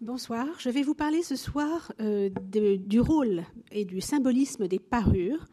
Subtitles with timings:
[0.00, 5.44] Bonsoir, je vais vous parler ce soir euh, du rôle et du symbolisme des parures,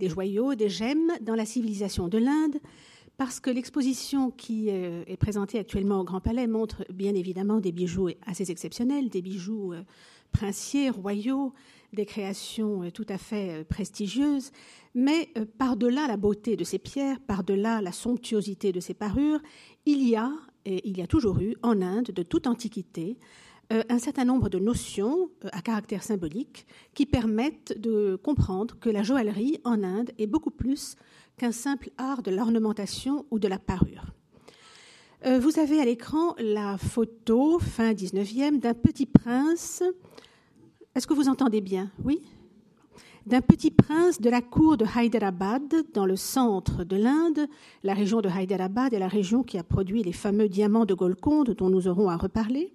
[0.00, 2.56] des joyaux, des gemmes dans la civilisation de l'Inde,
[3.16, 7.70] parce que l'exposition qui euh, est présentée actuellement au Grand Palais montre bien évidemment des
[7.70, 9.84] bijoux assez exceptionnels, des bijoux euh,
[10.32, 11.52] princiers, royaux,
[11.92, 14.50] des créations tout à fait prestigieuses,
[14.96, 15.28] mais
[15.58, 19.40] par-delà la beauté de ces pierres, par-delà la somptuosité de ces parures,
[19.86, 20.32] il y a,
[20.64, 23.16] et il y a toujours eu en Inde, de toute antiquité,
[23.88, 29.02] un certain nombre de notions euh, à caractère symbolique qui permettent de comprendre que la
[29.02, 30.96] joaillerie en Inde est beaucoup plus
[31.36, 34.12] qu'un simple art de l'ornementation ou de la parure.
[35.24, 39.82] Euh, vous avez à l'écran la photo, fin 19e, d'un petit prince.
[40.94, 41.90] Est-ce que vous entendez bien?
[42.04, 42.20] Oui?
[43.24, 45.62] D'un petit prince de la cour de Hyderabad,
[45.94, 47.46] dans le centre de l'Inde.
[47.84, 51.50] La région de Hyderabad est la région qui a produit les fameux diamants de Golconde
[51.50, 52.72] dont nous aurons à reparler.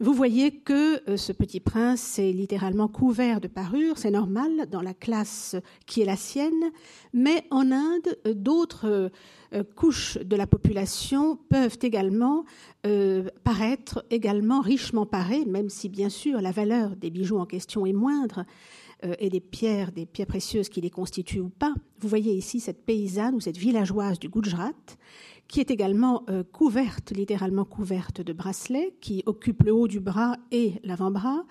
[0.00, 4.80] Vous voyez que euh, ce petit prince est littéralement couvert de parures, c'est normal dans
[4.80, 6.70] la classe qui est la sienne,
[7.12, 9.10] mais en Inde, euh, d'autres
[9.52, 12.44] euh, couches de la population peuvent également
[13.44, 17.92] paraître également richement parées, même si bien sûr la valeur des bijoux en question est
[17.92, 18.44] moindre
[19.18, 21.74] et des pierres, des pierres précieuses qui les constituent ou pas.
[22.00, 24.72] Vous voyez ici cette paysanne ou cette villageoise du Gujarat
[25.48, 30.36] qui est également euh, couverte, littéralement couverte de bracelets, qui occupent le haut du bras
[30.52, 31.44] et l'avant-bras,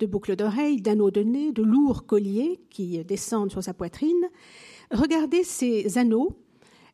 [0.00, 4.28] de boucles d'oreilles, d'anneaux de nez, de lourds colliers qui descendent sur sa poitrine.
[4.90, 6.36] Regardez ces anneaux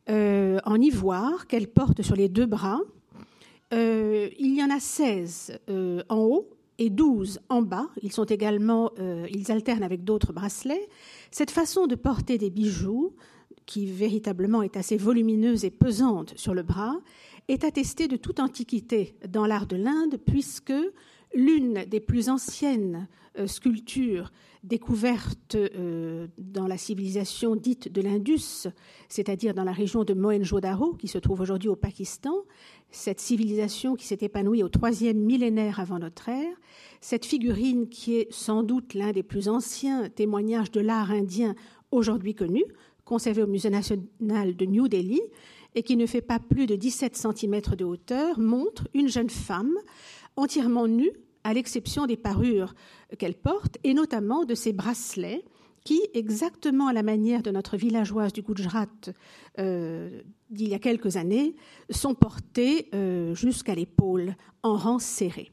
[0.09, 2.79] euh, en ivoire qu'elle porte sur les deux bras.
[3.73, 5.59] Euh, il y en a 16
[6.09, 7.87] en haut et 12 en bas.
[8.03, 8.91] Ils sont également,
[9.29, 10.89] ils alternent avec d'autres bracelets.
[11.31, 13.15] Cette façon de porter des bijoux
[13.71, 16.97] qui véritablement est assez volumineuse et pesante sur le bras,
[17.47, 20.73] est attestée de toute antiquité dans l'art de l'Inde, puisque
[21.33, 23.07] l'une des plus anciennes
[23.39, 24.33] euh, sculptures
[24.65, 28.67] découvertes euh, dans la civilisation dite de l'Indus,
[29.07, 32.35] c'est-à-dire dans la région de Mohenjo-Daro, qui se trouve aujourd'hui au Pakistan,
[32.89, 36.57] cette civilisation qui s'est épanouie au troisième millénaire avant notre ère,
[36.99, 41.55] cette figurine qui est sans doute l'un des plus anciens témoignages de l'art indien
[41.91, 42.63] aujourd'hui connu,
[43.11, 45.19] conservé au Musée national de New Delhi
[45.75, 49.75] et qui ne fait pas plus de 17 cm de hauteur, montre une jeune femme
[50.37, 51.11] entièrement nue,
[51.43, 52.73] à l'exception des parures
[53.19, 55.43] qu'elle porte, et notamment de ses bracelets
[55.83, 58.87] qui, exactement à la manière de notre villageoise du Gujarat
[59.59, 61.57] euh, d'il y a quelques années,
[61.89, 65.51] sont portés euh, jusqu'à l'épaule en rang serré.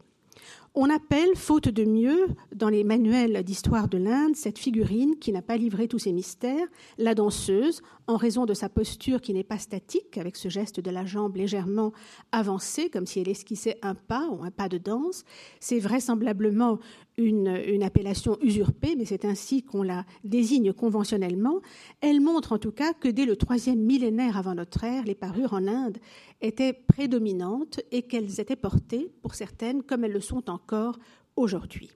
[0.81, 5.43] On appelle, faute de mieux, dans les manuels d'histoire de l'Inde, cette figurine qui n'a
[5.43, 6.69] pas livré tous ses mystères,
[6.99, 10.91] la danseuse, en raison de sa posture qui n'est pas statique, avec ce geste de
[10.91, 11.93] la jambe légèrement
[12.33, 15.25] avancée, comme si elle esquissait un pas ou un pas de danse.
[15.61, 16.79] C'est vraisemblablement
[17.19, 21.61] une, appellation usurpée, mais c'est ainsi qu'on la désigne conventionnellement.
[22.01, 25.53] Elle montre en tout cas que dès le troisième millénaire avant notre ère, les parures
[25.53, 25.99] en Inde
[26.41, 30.99] étaient prédominantes et qu'elles étaient portées, pour certaines, comme elles le sont encore
[31.37, 31.91] aujourd'hui.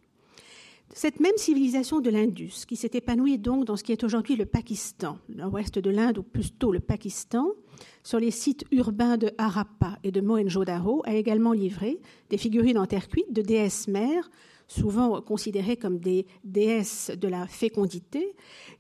[0.94, 4.44] Cette même civilisation de l'Indus, qui s'est épanouie donc dans ce qui est aujourd'hui le
[4.44, 7.48] Pakistan, nord-ouest de l'Inde ou plutôt le Pakistan,
[8.04, 11.98] sur les sites urbains de Harappa et de Mohenjo-Daro, a également livré
[12.28, 14.31] des figurines en terre cuite de déesses mères
[14.69, 18.34] souvent considérées comme des déesses de la fécondité,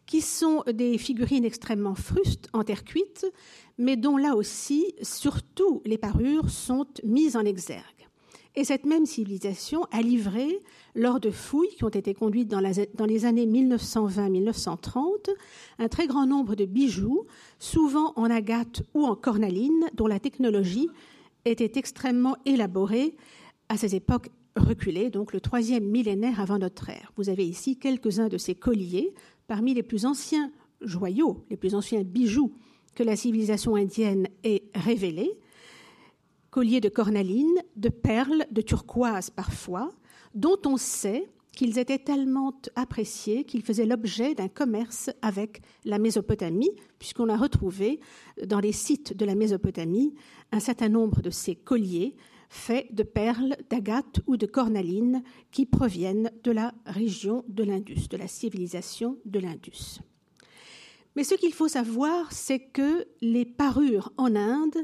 [0.06, 3.26] qui sont des figurines extrêmement frustes en terre cuite,
[3.78, 8.01] mais dont là aussi, surtout les parures sont mises en exergue.
[8.54, 10.60] Et cette même civilisation a livré,
[10.94, 15.30] lors de fouilles qui ont été conduites dans, les années 1920-1930,
[15.78, 17.24] un très grand nombre de bijoux,
[17.58, 20.90] souvent en agate ou en cornaline, dont la technologie
[21.46, 23.16] était extrêmement élaborée
[23.70, 27.10] à ces époques reculé, donc le troisième millénaire avant notre ère.
[27.16, 29.14] Vous avez ici quelques-uns de ces colliers
[29.46, 30.52] parmi les plus anciens
[30.82, 32.52] joyaux, les plus anciens bijoux
[32.94, 35.38] que la civilisation indienne ait révélés.
[36.52, 39.90] Colliers de cornaline, de perles, de turquoise parfois,
[40.34, 41.26] dont on sait
[41.56, 48.00] qu'ils étaient tellement appréciés qu'ils faisaient l'objet d'un commerce avec la Mésopotamie, puisqu'on a retrouvé
[48.46, 50.12] dans les sites de la Mésopotamie
[50.52, 52.16] un certain nombre de ces colliers
[52.50, 55.22] faits de perles, d'agates ou de cornaline
[55.52, 60.00] qui proviennent de la région de l'Indus, de la civilisation de l'Indus.
[61.16, 64.76] Mais ce qu'il faut savoir, c'est que les parures en Inde,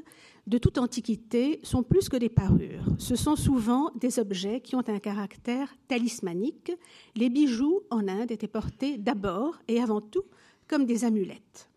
[0.49, 2.87] de toute antiquité, sont plus que des parures.
[2.97, 6.73] Ce sont souvent des objets qui ont un caractère talismanique.
[7.15, 10.25] Les bijoux en Inde étaient portés d'abord et avant tout
[10.67, 11.69] comme des amulettes.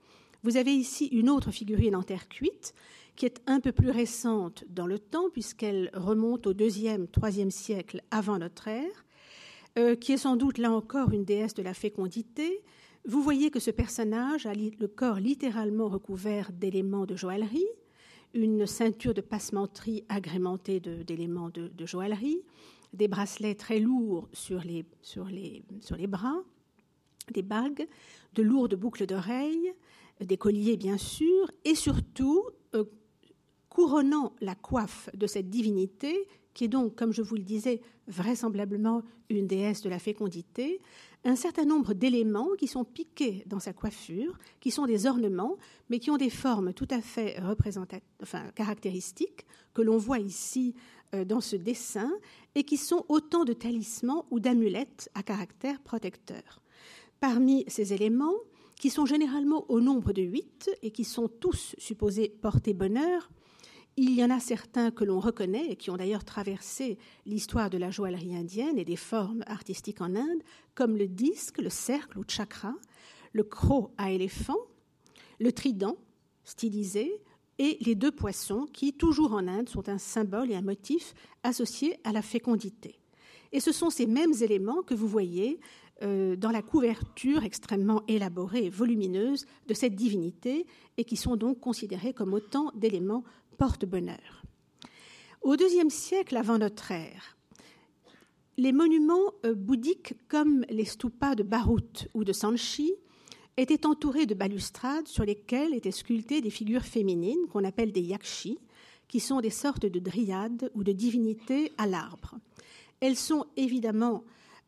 [0.44, 2.74] Vous avez ici une autre figurine en terre cuite
[3.18, 8.02] qui est un peu plus récente dans le temps, puisqu'elle remonte au deuxième, troisième siècle
[8.10, 9.06] avant notre ère,
[9.78, 12.64] euh, qui est sans doute là encore une déesse de la fécondité.
[13.06, 17.68] Vous voyez que ce personnage a le corps littéralement recouvert d'éléments de joaillerie,
[18.34, 22.42] une ceinture de passementerie agrémentée d'éléments de, joaillerie,
[22.94, 24.86] des bracelets très lourds sur les
[26.08, 26.42] bras,
[27.32, 27.88] des bagues,
[28.34, 29.74] de lourdes boucles d'oreilles,
[30.20, 32.46] des colliers bien sûr, et surtout,
[32.76, 32.86] euh,
[33.70, 39.04] couronnant la coiffe de cette divinité, qui est donc, comme je vous le disais, vraisemblablement
[39.30, 40.82] une déesse de la fécondité,
[41.24, 45.58] un certain nombre d'éléments qui sont piqués dans sa coiffure, qui sont des ornements,
[45.90, 47.40] mais qui ont des formes tout à fait
[48.56, 50.74] caractéristiques, que l'on voit ici
[51.14, 52.12] euh, dans ce dessin,
[52.56, 56.62] et qui sont autant de talismans ou d'amulettes à caractère protecteur.
[57.20, 58.36] Parmi ces éléments,
[58.82, 63.30] qui sont généralement au nombre de huit et qui sont tous supposés porter bonheur,
[64.02, 67.78] il y en a certains que l'on reconnaît et qui ont d'ailleurs traversé l'histoire de
[67.78, 70.42] la joaillerie indienne et des formes artistiques en Inde,
[70.74, 72.74] comme le disque, le cercle ou chakra,
[73.32, 74.58] le croc à éléphant,
[75.40, 75.98] le trident
[76.44, 77.22] stylisé
[77.60, 81.14] et les deux poissons qui, toujours en Inde, sont un symbole et un motif
[81.44, 82.98] associé à la fécondité.
[83.52, 85.60] Et ce sont ces mêmes éléments que vous voyez
[86.02, 90.66] euh, dans la couverture extrêmement élaborée et volumineuse de cette divinité
[90.98, 93.24] et qui sont donc considérés comme autant d'éléments
[93.62, 94.42] porte-bonheur.
[95.44, 97.38] Au deuxième siècle avant notre ère,
[98.58, 102.92] les monuments euh, bouddhiques comme les stupas de Barut ou de Sanchi
[103.58, 108.58] étaient entourés de balustrades sur lesquelles étaient sculptées des figures féminines qu'on appelle des yakshis,
[109.08, 112.34] qui sont des sortes de dryades ou de divinités à l'arbre.
[113.00, 114.24] Elles sont évidemment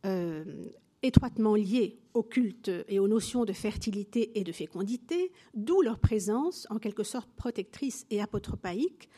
[0.05, 0.43] euh,
[1.03, 6.65] étroitement liées au culte et aux notions de fertilité et de fécondité, d'où leur présence
[6.69, 9.09] en quelque sorte protectrice et apotropaïque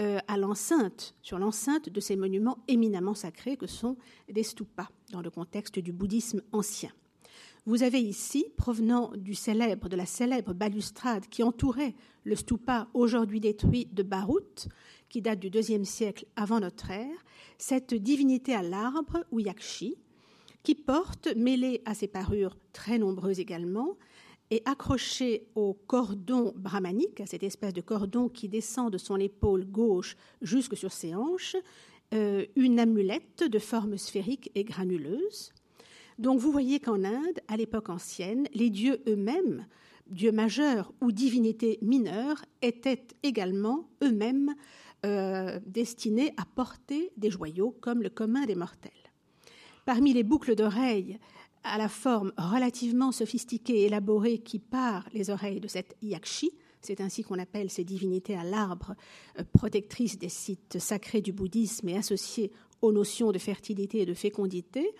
[0.00, 3.96] euh, à l'enceinte, sur l'enceinte de ces monuments éminemment sacrés que sont
[4.28, 6.90] des stupas dans le contexte du bouddhisme ancien.
[7.66, 11.94] Vous avez ici, provenant de la célèbre balustrade qui entourait
[12.24, 14.68] le stupa aujourd'hui détruit de Barut,
[15.08, 17.24] qui date du deuxième siècle avant notre ère,
[17.56, 19.96] cette divinité à l'arbre ou yakshi,
[20.64, 23.96] qui porte, mêlée à ses parures très nombreuses également,
[24.50, 29.64] et accrochée au cordon brahmanique, à cette espèce de cordon qui descend de son épaule
[29.64, 31.56] gauche jusque sur ses hanches,
[32.12, 35.52] euh, une amulette de forme sphérique et granuleuse.
[36.18, 39.66] Donc vous voyez qu'en Inde, à l'époque ancienne, les dieux eux-mêmes,
[40.06, 44.54] dieux majeurs ou divinités mineures, étaient également eux-mêmes
[45.04, 48.92] euh, destinés à porter des joyaux comme le commun des mortels.
[49.84, 51.18] Parmi les boucles d'oreilles
[51.62, 57.00] à la forme relativement sophistiquée et élaborée qui part les oreilles de cette yakshi, c'est
[57.00, 58.94] ainsi qu'on appelle ces divinités à l'arbre,
[59.38, 62.52] euh, protectrices des sites sacrés du bouddhisme et associées
[62.82, 64.90] aux notions de fertilité et de fécondité,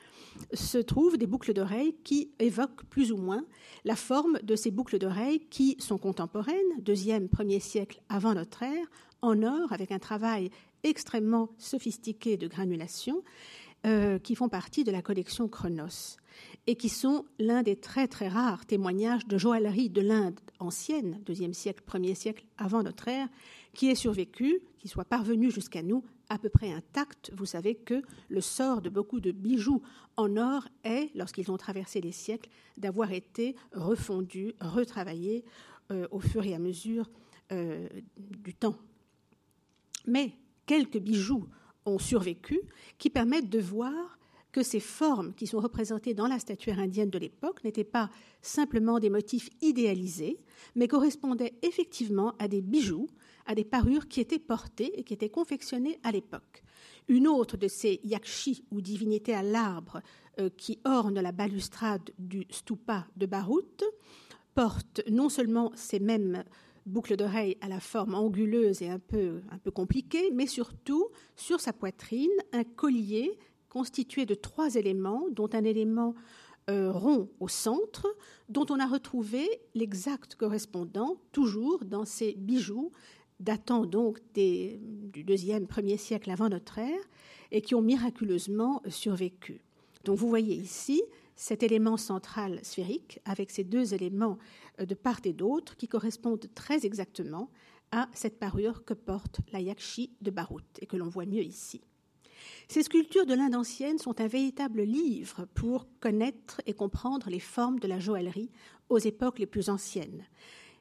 [0.55, 3.45] se trouvent des boucles d'oreilles qui évoquent plus ou moins
[3.85, 8.87] la forme de ces boucles d'oreilles qui sont contemporaines, deuxième, premier siècle avant notre ère,
[9.21, 10.51] en or, avec un travail
[10.83, 13.23] extrêmement sophistiqué de granulation,
[13.87, 16.17] euh, qui font partie de la collection Chronos
[16.67, 21.55] et qui sont l'un des très très rares témoignages de joaillerie de l'Inde ancienne, deuxième
[21.55, 23.29] siècle, premier siècle avant notre ère,
[23.75, 27.31] qui ait survécu, qui soit parvenu jusqu'à nous à peu près intact.
[27.35, 29.83] Vous savez que le sort de beaucoup de bijoux
[30.17, 35.45] en or est, lorsqu'ils ont traversé les siècles, d'avoir été refondus, retravaillés
[35.91, 37.11] euh, au fur et à mesure
[37.53, 37.87] euh,
[38.17, 38.77] du temps.
[40.07, 40.33] Mais
[40.67, 41.47] quelques bijoux
[41.87, 42.61] ont survécu,
[42.99, 44.19] qui permettent de voir
[44.55, 48.09] que ces formes qui sont représentées dans la statuaire indienne de l'époque n'étaient pas
[48.41, 50.39] simplement des motifs idéalisés,
[50.77, 53.09] mais correspondaient effectivement à des bijoux,
[53.47, 56.63] à des parures qui étaient portées et qui étaient confectionnées à l'époque.
[57.09, 60.01] Une autre de ces yakshis ou divinités à l'arbre
[60.39, 63.83] euh, qui ornent la balustrade du stupa de Barut
[64.55, 66.45] porte non seulement ces mêmes
[66.87, 71.61] boucle d'oreille à la forme anguleuse et un peu, un peu compliquée, mais surtout sur
[71.61, 73.39] sa poitrine un collier
[73.69, 76.15] constitué de trois éléments, dont un élément
[76.71, 78.07] euh, rond au centre,
[78.49, 82.93] dont on a retrouvé l'exact correspondant toujours dans ces bijoux
[83.41, 87.01] datant donc du deuxième, premier siècle avant notre ère
[87.51, 89.61] et qui ont miraculeusement survécu.
[90.05, 91.03] Donc vous voyez ici
[91.37, 94.39] cet élément central sphérique avec ces deux éléments
[94.81, 97.51] euh, de part et d'autre qui correspondent très exactement
[97.93, 101.83] à cette parure que porte la yakshi de Barut et que l'on voit mieux ici.
[102.69, 107.79] Ces sculptures de l'Inde ancienne sont un véritable livre pour connaître et comprendre les formes
[107.79, 108.51] de la joaillerie
[108.89, 110.25] aux époques les plus anciennes.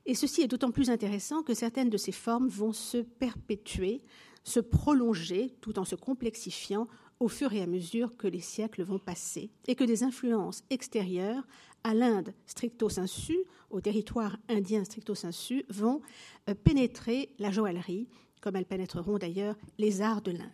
[0.06, 4.02] Et ceci est d'autant plus intéressant que certaines de ces formes vont se perpétuer,
[4.44, 6.88] se prolonger, tout en se complexifiant
[7.20, 11.44] au fur et à mesure que les siècles vont passer, et que des influences extérieures
[11.84, 13.38] à l'Inde stricto sensu,
[13.70, 16.02] au territoire indien stricto sensu, vont
[16.50, 18.08] euh, pénétrer la joaillerie,
[18.42, 20.50] comme elles pénétreront d'ailleurs les arts de l'Inde.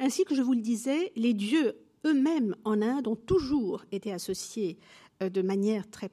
[0.00, 4.78] Ainsi que je vous le disais, les dieux eux-mêmes en Inde ont toujours été associés
[5.22, 6.10] euh, de manière très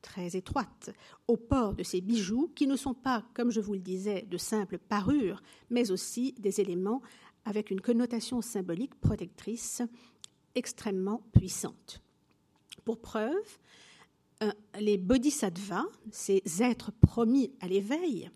[0.00, 0.90] très étroite
[1.28, 4.38] au port de ces bijoux qui ne sont pas, comme je vous le disais, de
[4.38, 7.02] simples parures, mais aussi des éléments
[7.44, 9.82] avec une connotation symbolique protectrice
[10.54, 12.00] extrêmement puissante.
[12.84, 13.58] Pour preuve,
[14.42, 18.30] euh, les bodhisattvas, ces êtres promis à l'éveil,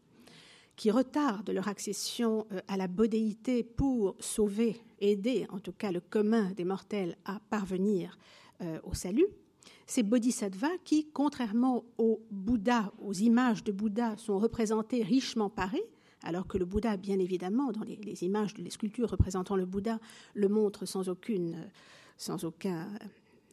[0.77, 6.01] qui retardent leur accession euh, à la bodhéité pour sauver, aider en tout cas le
[6.01, 8.19] commun des mortels à parvenir
[8.63, 9.27] euh, au salut,
[9.87, 15.85] ces bodhisattvas qui, contrairement aux Bouddhas, aux images de Bouddha, sont représentés richement parés,
[16.25, 19.99] alors que le Bouddha, bien évidemment, dans les, images, les sculptures représentant le Bouddha,
[20.35, 21.57] le montrent sans aucune,
[22.17, 22.89] sans aucun,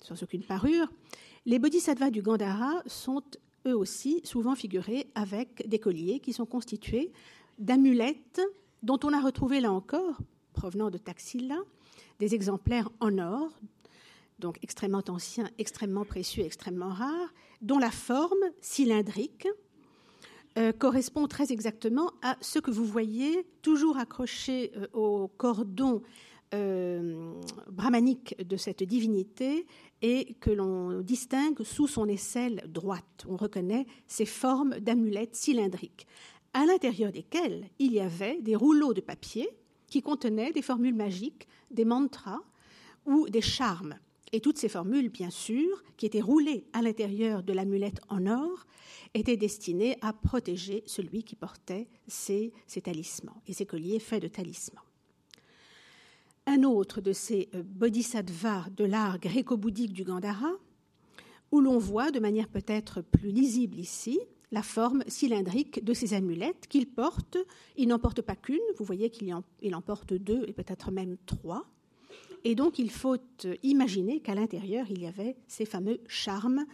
[0.01, 0.91] sans aucune parure,
[1.45, 3.23] les bodhisattvas du Gandhara sont
[3.67, 7.11] eux aussi souvent figurés avec des colliers qui sont constitués
[7.59, 8.41] d'amulettes
[8.83, 10.17] dont on a retrouvé là encore,
[10.53, 11.59] provenant de Taxila,
[12.19, 13.49] des exemplaires en or,
[14.39, 19.47] donc extrêmement anciens, extrêmement précieux, extrêmement rares, dont la forme cylindrique
[20.57, 26.01] euh, correspond très exactement à ce que vous voyez toujours accroché euh, au cordon
[26.53, 27.33] euh,
[27.71, 29.65] brahmanique de cette divinité
[30.01, 33.25] et que l'on distingue sous son aisselle droite.
[33.29, 36.05] On reconnaît ces formes d'amulettes cylindriques,
[36.53, 39.49] à l'intérieur desquelles il y avait des rouleaux de papier
[39.87, 42.41] qui contenaient des formules magiques, des mantras
[43.05, 43.95] ou des charmes.
[44.33, 48.65] Et toutes ces formules, bien sûr, qui étaient roulées à l'intérieur de l'amulette en or,
[49.13, 52.53] étaient destinées à protéger celui qui portait ces,
[52.83, 54.83] talismans et ces colliers faits de talismans.
[56.47, 60.53] Un autre de ces euh, bodhisattvas de l'art gréco-bouddhique du Gandhara,
[61.51, 64.19] où l'on voit de manière peut-être plus lisible ici
[64.51, 67.37] la forme cylindrique de ces amulettes qu'il porte.
[67.77, 71.65] Il n'en porte pas qu'une, vous voyez qu'il en porte deux et peut-être même trois.
[72.43, 73.17] Et donc, il faut
[73.63, 76.65] imaginer qu'à l'intérieur, il y avait ces fameux charmes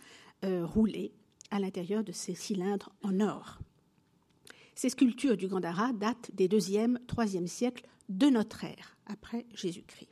[0.44, 1.12] euh, roulés
[1.52, 3.60] à l'intérieur de ces cylindres en or.
[4.76, 10.10] Ces sculptures du Gandhara datent des 2e, 3e siècles de notre ère, après Jésus-Christ.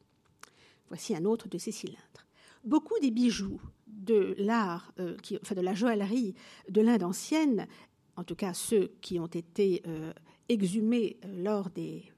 [0.90, 2.26] Voici un autre de ces cylindres.
[2.64, 6.36] Beaucoup des bijoux de l'art, euh, enfin de la joaillerie
[6.70, 7.68] de l'Inde ancienne,
[8.16, 10.14] en tout cas ceux qui ont été euh,
[10.50, 12.12] exhumés lors des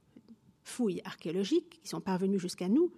[0.64, 2.92] fouilles archéologiques qui sont parvenus jusqu'à nous,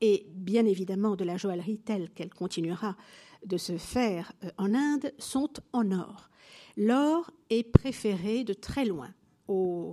[0.00, 2.96] et bien évidemment de la joaillerie telle qu'elle continuera
[3.44, 6.30] de se faire euh, en Inde, sont en or.
[6.76, 9.10] L'or est préféré de très loin
[9.50, 9.92] au,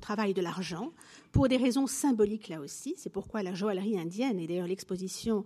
[0.00, 0.92] travail de l'argent,
[1.32, 2.94] pour des raisons symboliques là aussi.
[2.96, 5.44] C'est pourquoi la joaillerie indienne, et d'ailleurs l'exposition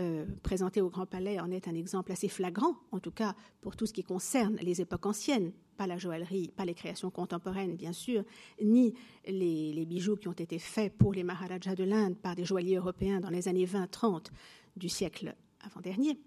[0.00, 3.76] euh, présentée au Grand Palais en est un exemple assez flagrant, en tout cas pour
[3.76, 7.92] tout ce qui concerne les époques anciennes, pas la joaillerie, pas les créations contemporaines bien
[7.92, 8.24] sûr,
[8.62, 8.94] ni
[9.26, 13.20] les, bijoux qui ont été faits pour les Maharajas de l'Inde par des joailliers européens
[13.20, 14.28] dans les années 20-30
[14.76, 16.18] du siècle avant-dernier.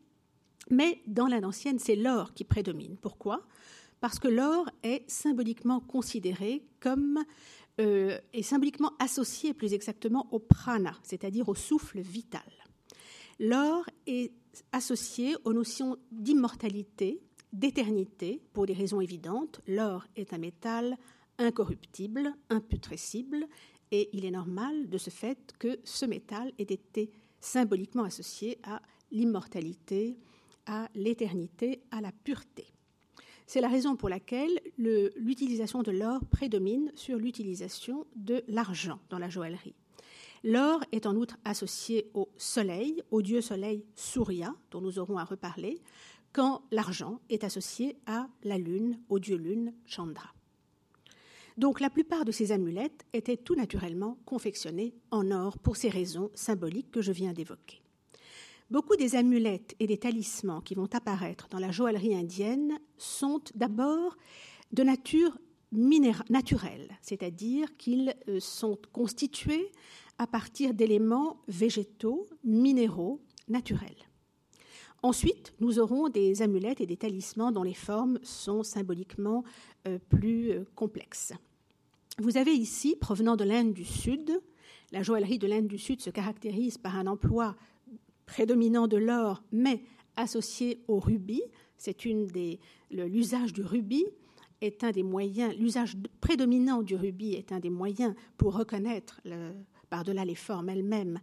[0.70, 2.98] Mais dans l'Inde ancienne, c'est l'or qui prédomine.
[2.98, 3.46] Pourquoi?
[4.02, 7.24] Parce que l'or est symboliquement considéré comme
[7.80, 12.42] euh, est symboliquement associé plus exactement au prana, c'est-à-dire au souffle vital.
[13.40, 14.32] L'or est
[14.72, 17.22] associé aux notions d'immortalité,
[17.52, 19.60] d'éternité, pour des raisons évidentes.
[19.68, 20.98] L'or est un métal
[21.38, 23.46] incorruptible, imputrescible,
[23.92, 28.82] et il est normal de ce fait que ce métal ait été symboliquement associé à
[29.12, 30.18] l'immortalité,
[30.66, 32.66] à l'éternité, à la pureté.
[33.48, 39.30] C'est la raison pour laquelle l'utilisation de l'or prédomine sur l'utilisation de l'argent dans la
[39.30, 39.76] joaillerie.
[40.44, 45.24] L'or est en outre associé au soleil, au dieu soleil Surya, dont nous aurons à
[45.24, 45.82] reparler,
[46.34, 50.34] quand l'argent est associé à la lune, au dieu lune Chandra.
[51.58, 56.30] Donc la plupart de ces amulettes étaient tout naturellement confectionnées en or pour ces raisons
[56.34, 57.82] symboliques que je viens d'évoquer.
[58.76, 64.18] Beaucoup des amulettes et des talismans qui vont apparaître dans la joaillerie indienne sont d'abord
[64.74, 65.38] de nature
[65.72, 69.72] naturelle, c'est-à-dire qu'ils euh, sont constitués
[70.18, 74.10] à partir d'éléments végétaux, minéraux, naturels.
[75.04, 79.46] Ensuite, nous aurons des amulettes et des talismans dont les formes sont symboliquement
[79.88, 81.32] euh, plus euh, complexes.
[82.20, 84.38] Vous avez ici, provenant de l'Inde du Sud,
[84.92, 87.56] la joaillerie de l'Inde du Sud se caractérise par un emploi
[88.26, 89.84] prédominant de l'or, mais
[90.16, 91.44] associé au rubis.
[91.78, 92.06] C'est
[92.90, 94.06] l'usage du rubis
[94.62, 99.22] est un des moyens, l'usage prédominant du rubis est un des moyens pour reconnaître,
[99.90, 101.20] par-delà les formes elles-mêmes,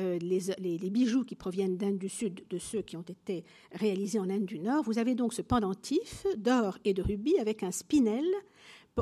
[0.00, 4.28] euh, les, bijoux qui proviennent d'Inde du Sud de ceux qui ont été réalisés en
[4.28, 4.82] Inde du Nord.
[4.82, 8.24] Vous avez donc ce pendentif d'or et de rubis avec un spinel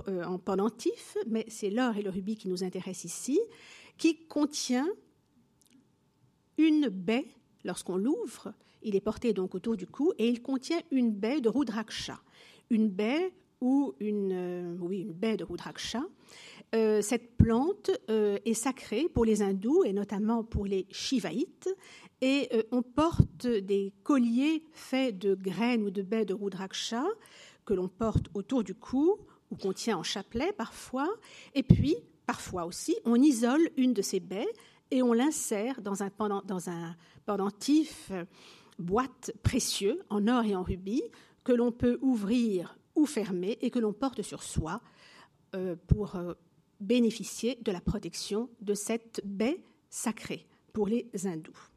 [0.09, 3.41] euh, en pendentif, mais c'est l'or et le rubis qui nous intéressent ici,
[3.97, 4.89] qui contient
[6.59, 7.27] une baie,
[7.65, 8.53] lorsqu'on l'ouvre,
[8.83, 12.21] il est porté donc autour du cou, et il contient une baie de Rudraksha,
[12.71, 16.03] une baie ou une, euh, oui, une baie de Rudraksha,
[16.75, 21.69] euh, cette plante euh, est sacrée pour les hindous et notamment pour les shivaïtes.
[22.21, 27.05] Et on porte des colliers faits de graines ou de baies de rudraksha
[27.65, 29.17] que l'on porte autour du cou
[29.51, 31.09] ou qu'on tient en chapelet parfois.
[31.57, 34.49] Et puis, parfois aussi, on isole une de ces baies
[34.93, 36.11] et on l'insère dans un,
[37.25, 38.13] pendentif
[38.79, 41.03] boîte précieux en or et en rubis
[41.45, 44.81] que l'on peut ouvrir ou fermer et que l'on porte sur soi
[45.87, 46.17] pour
[46.79, 51.71] bénéficier de la protection de cette baie sacrée pour les hindous.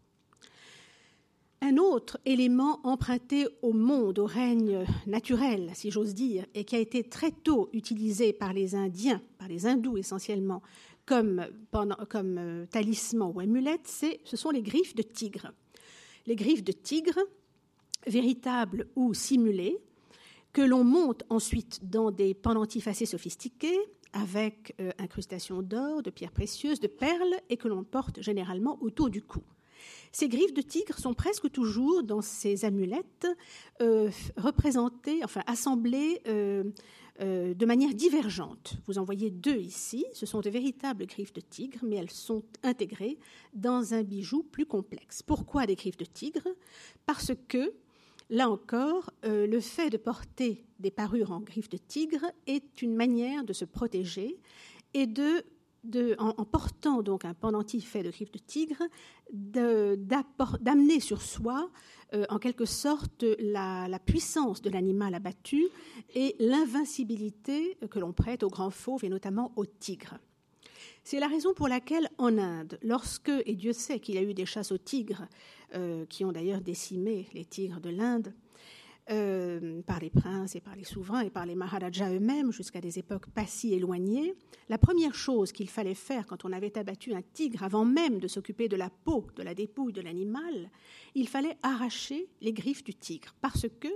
[1.61, 6.79] Un autre élément emprunté au monde, au règne naturel, si j'ose dire, et qui a
[6.79, 10.61] été très tôt utilisé par les Indiens, par les hindous essentiellement,
[11.05, 11.45] comme,
[11.75, 13.87] euh, talisman ou amulette,
[14.23, 15.51] ce sont les griffes de tigre.
[16.25, 17.19] Les griffes de tigre,
[18.07, 19.77] véritables ou simulées,
[20.53, 23.77] que l'on monte ensuite dans des pendentifs assez sophistiqués,
[24.13, 29.09] avec euh, incrustation d'or, de pierres précieuses, de perles, et que l'on porte généralement autour
[29.09, 29.41] du cou.
[30.11, 33.27] Ces griffes de tigre sont presque toujours dans ces amulettes
[33.81, 36.21] euh, représentées, enfin assemblées
[37.19, 38.75] de manière divergente.
[38.87, 40.05] Vous en voyez deux ici.
[40.13, 43.17] Ce sont de véritables griffes de tigre, mais elles sont intégrées
[43.53, 45.21] dans un bijou plus complexe.
[45.23, 46.47] Pourquoi des griffes de tigre
[47.05, 47.73] Parce que
[48.29, 52.95] Là encore, euh, le fait de porter des parures en griffes de tigre est une
[52.95, 54.39] manière de se protéger
[54.95, 55.43] et de,
[56.17, 58.83] en, portant donc un pendentif fait de griffes de tigre,
[59.31, 61.69] d'amener sur soi
[62.13, 65.65] euh, en quelque sorte la, puissance de l'animal abattu
[66.13, 70.17] et l'invincibilité que l'on prête aux grands fauves et notamment aux tigres.
[71.03, 74.33] C'est la raison pour laquelle en Inde, lorsque, et Dieu sait qu'il y a eu
[74.33, 75.27] des chasses aux tigres,
[75.75, 78.33] euh, qui ont d'ailleurs décimé les tigres de l'Inde,
[79.11, 82.97] euh, par les princes et par les souverains et par les maharajas eux-mêmes jusqu'à des
[82.97, 84.33] époques pas si éloignées,
[84.67, 88.27] la première chose qu'il fallait faire quand on avait abattu un tigre, avant même de
[88.27, 90.71] s'occuper de la peau, de la dépouille de l'animal,
[91.13, 93.89] il fallait arracher les griffes du tigre, parce que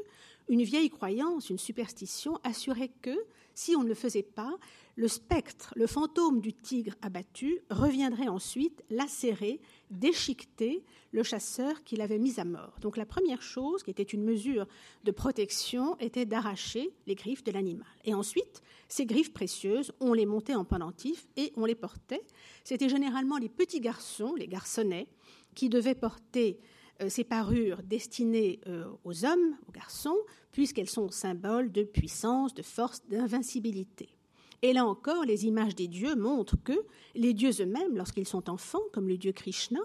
[0.47, 3.15] une vieille croyance, une superstition assurait que,
[3.53, 4.57] si on ne le faisait pas,
[4.99, 10.83] le spectre, le fantôme du tigre abattu, reviendrait ensuite lacérer, déchiqueter
[11.13, 12.75] le chasseur qui l'avait mis à mort.
[12.81, 14.67] Donc la première chose, qui était une mesure
[15.05, 17.87] de protection, était d'arracher les griffes de l'animal.
[18.03, 22.25] Et ensuite, ces griffes précieuses, on les montait en pendentif et on les portait.
[22.65, 25.07] C'était généralement les petits garçons, les garçonnets,
[25.55, 26.59] qui devaient porter
[27.01, 30.17] euh, ces parures destinées euh, aux hommes, aux garçons,
[30.51, 34.18] puisqu'elles sont symboles de puissance, de force, d'invincibilité.
[34.61, 38.81] Et là encore, les images des dieux montrent que les dieux eux-mêmes, lorsqu'ils sont enfants,
[38.91, 39.79] comme le dieu Krishna,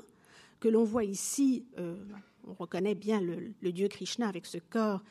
[0.60, 1.96] que l'on voit ici, euh,
[2.46, 5.02] on reconnaît bien le, dieu Krishna avec ce corps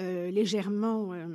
[0.00, 1.26] euh, légèrement, euh,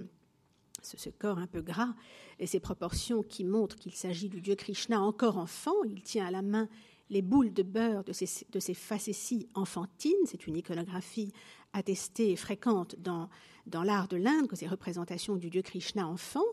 [0.81, 1.93] ce, corps un peu gras,
[2.39, 5.75] et ses proportions qui montrent qu'il s'agit du dieu Krishna encore enfant.
[5.85, 6.67] Il tient à la main
[7.09, 10.13] les boules de beurre de ses, de facéties enfantines.
[10.25, 11.31] C'est une iconographie
[11.73, 13.29] attestée et fréquente dans
[13.67, 16.43] dans l'art de l'Inde, que ces représentations du dieu Krishna enfant,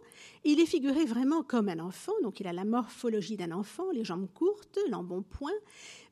[0.42, 4.04] il est figuré vraiment comme un enfant, donc il a la morphologie d'un enfant, les
[4.04, 5.52] jambes courtes, l'embonpoint,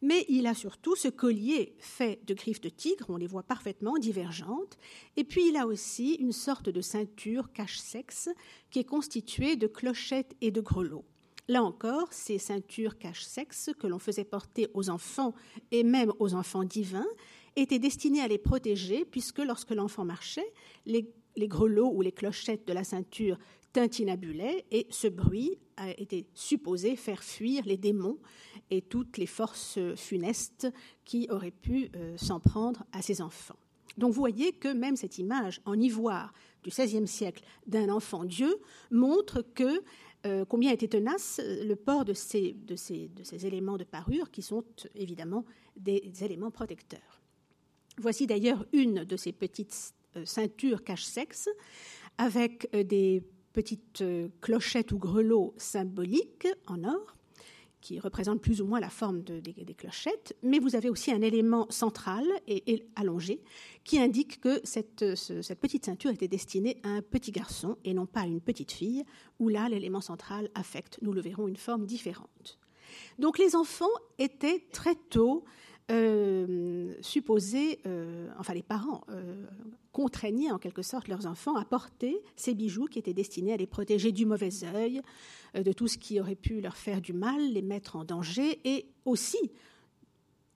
[0.01, 3.99] mais il a surtout ce collier fait de griffes de tigre, on les voit parfaitement
[3.99, 4.79] divergentes,
[5.17, 8.29] et puis il a aussi une sorte de ceinture cache-sexe
[8.71, 11.05] qui est constituée de clochettes et de grelots.
[11.49, 15.35] Là encore, ces ceintures cache-sexe que l'on faisait porter aux enfants
[15.71, 17.07] et même aux enfants divins
[17.57, 20.53] était destiné à les protéger, puisque lorsque l'enfant marchait,
[20.87, 23.39] les, grelots ou les clochettes de la ceinture
[23.73, 28.19] tintinabulaient, et ce bruit a été supposé faire fuir les démons
[28.71, 30.69] et toutes les forces funestes
[31.05, 33.57] qui auraient pu euh, s'en prendre à ces enfants.
[33.99, 38.55] Donc vous voyez que même cette image en ivoire du XVIe siècle d'un enfant Dieu
[38.91, 39.83] montre que
[40.27, 42.57] euh, combien était tenace le port de ces,
[43.45, 45.45] éléments de parure qui sont évidemment
[45.77, 47.21] des éléments protecteurs.
[47.99, 51.49] Voici d'ailleurs une de ces petites euh, ceintures cache-sexe
[52.19, 57.17] avec euh, des petites euh, clochettes ou grelots symboliques en or
[57.83, 61.67] qui représente plus ou moins la forme des, clochettes, mais vous avez aussi un élément
[61.69, 63.43] central et, allongé
[63.85, 68.07] qui indique que cette, cette, petite ceinture était destinée à un petit garçon et non
[68.07, 69.05] pas à une petite fille,
[69.39, 72.59] où là l'élément central affecte, nous le verrons, une forme différente.
[73.19, 73.87] Donc les enfants
[74.19, 75.45] étaient très tôt
[75.93, 79.45] euh, supposés, euh, enfin les parents euh,
[79.93, 83.67] contraignaient en quelque sorte leurs enfants à porter ces bijoux qui étaient destinés à les
[83.67, 85.03] protéger du mauvais œil,
[85.55, 88.87] de tout ce qui aurait pu leur faire du mal, les mettre en danger, et
[89.05, 89.51] aussi,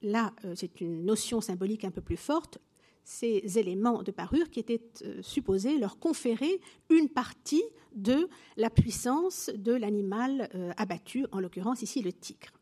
[0.01, 2.59] là c'est une notion symbolique un peu plus forte,
[3.05, 4.81] ces éléments de parure qui étaient
[5.21, 12.13] supposés leur conférer une partie de la puissance de l'animal abattu, en l'occurrence ici le
[12.13, 12.57] tigre.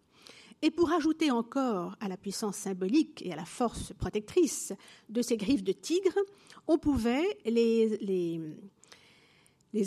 [0.65, 4.73] Et pour ajouter encore à la puissance symbolique et à la force protectrice
[5.11, 6.19] de ces griffes de tigre,
[6.67, 8.41] on pouvait les,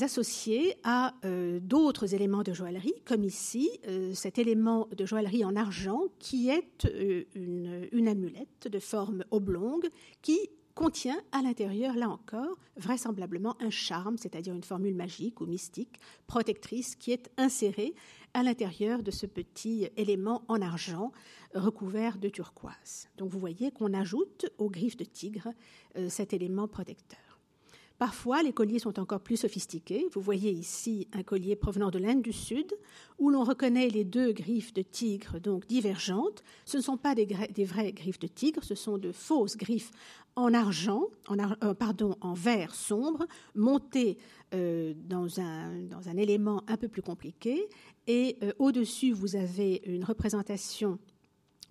[0.03, 5.55] associer à euh, d'autres éléments de joaillerie, comme ici euh, cet élément de joaillerie en
[5.55, 9.89] argent qui est euh, une amulette de forme oblongue
[10.21, 10.37] qui
[10.75, 16.95] contient à l'intérieur, là encore, vraisemblablement un charme, c'est-à-dire une formule magique ou mystique, protectrice,
[16.95, 17.95] qui est insérée
[18.33, 21.11] à l'intérieur de ce petit élément en argent
[21.53, 23.07] recouvert de turquoise.
[23.17, 25.49] Donc vous voyez qu'on ajoute aux griffes de tigre
[25.97, 27.26] euh, cet élément protecteur.
[27.97, 30.05] Parfois, les colliers sont encore plus sophistiqués.
[30.13, 32.71] Vous voyez ici un collier provenant de l'Inde du Sud,
[33.17, 36.43] où l'on reconnaît les deux griffes de tigre, donc divergentes.
[36.65, 37.25] Ce ne sont pas des,
[37.65, 39.91] vraies griffes de tigre, ce sont de fausses griffes
[40.35, 44.19] en argent, en, euh, pardon, en vert sombre, montées
[44.53, 47.67] euh, dans, un, élément un peu plus compliqué.
[48.05, 50.99] Et euh, au-dessus, vous avez une représentation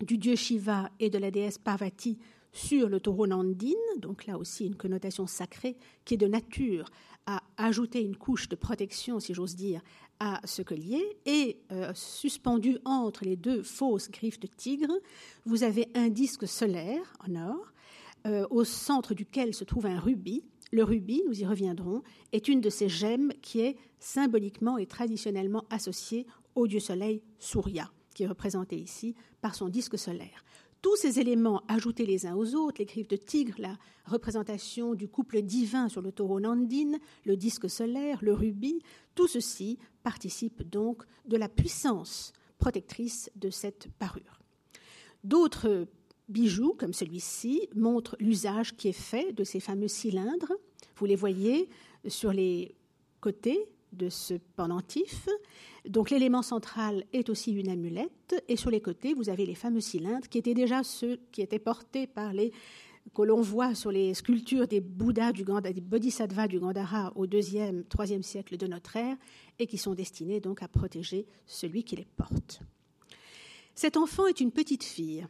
[0.04, 2.18] du dieu Shiva et de la déesse Parvati
[2.52, 6.90] sur le taureau Nandine, donc là aussi une connotation sacrée qui est de nature
[7.26, 9.82] à ajouter une couche de protection, si j'ose dire,
[10.20, 11.18] à ce collier.
[11.26, 14.92] Et euh, suspendu entre les deux fausses griffes de tigre,
[15.44, 17.72] vous avez un disque solaire en or,
[18.26, 20.44] euh, au centre duquel se trouve un rubis.
[20.72, 25.64] Le rubis, nous y reviendrons, est une de ces gemmes qui est symboliquement et traditionnellement
[25.70, 30.44] associée au dieu soleil Surya, qui est représenté ici par son disque solaire
[30.86, 35.08] tous ces éléments ajoutés les uns aux autres, les griffes de tigre, la représentation du
[35.08, 38.78] couple divin sur le taureau Nandine, le disque solaire, le rubis,
[39.16, 44.40] tout ceci participe donc de la puissance protectrice de cette parure.
[45.24, 45.88] D'autres
[46.28, 50.52] bijoux, comme celui-ci, montrent l'usage qui est fait de ces fameux cylindres.
[50.94, 51.68] Vous les voyez
[52.06, 52.76] sur les
[53.20, 53.58] côtés
[53.96, 55.28] de ce pendentif.
[55.88, 59.80] Donc l'élément central est aussi une amulette et sur les côtés, vous avez les fameux
[59.80, 62.52] cylindres qui étaient déjà ceux qui étaient portés par les
[63.14, 67.26] que l'on voit sur les sculptures des Bouddhas du Gandhara, des Bodhisattvas du Gandhara au
[67.26, 69.16] deuxième, troisième siècle de notre ère
[69.58, 72.60] et qui sont destinés donc à protéger celui qui les porte.
[73.74, 75.26] Cet enfant est une petite fille.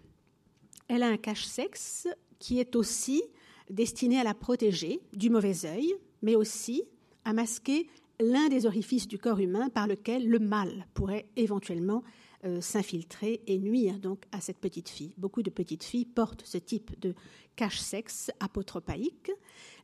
[0.89, 3.23] Elle a un cache-sexe qui est aussi
[3.71, 6.85] destiné à la protéger du mauvais œil, mais aussi
[7.25, 7.89] à masquer
[8.21, 12.03] l'un des orifices du corps humain par lequel le mal pourrait éventuellement
[12.45, 15.15] euh, s'infiltrer et nuire donc à cette petite fille.
[15.17, 17.15] Beaucoup de petites filles portent ce type de
[17.57, 19.31] cache-sexe apotropaïque.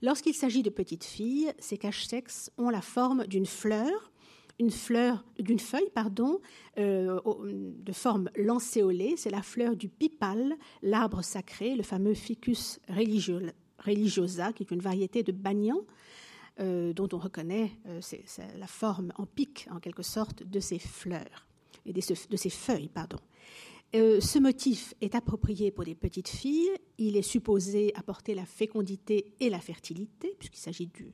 [0.02, 4.12] Lorsqu'il s'agit de petites filles, ces cache-sexes ont la forme d'une fleur,
[4.60, 6.40] une fleur d'une feuille pardon,
[6.78, 9.14] euh, de forme lancéolée.
[9.16, 15.22] C'est la fleur du pipal, l'arbre sacré, le fameux Ficus religiosa, qui est une variété
[15.22, 15.80] de banyan
[16.60, 18.00] euh, dont on reconnaît euh,
[18.58, 21.46] la forme en pic, en quelque sorte, de ces fleurs
[21.86, 22.90] et de, ces feuilles.
[22.92, 23.18] Pardon.
[23.94, 26.70] Euh, ce motif est approprié pour des petites filles.
[26.98, 31.12] Il est supposé apporter la fécondité et la fertilité, puisqu'il s'agit du,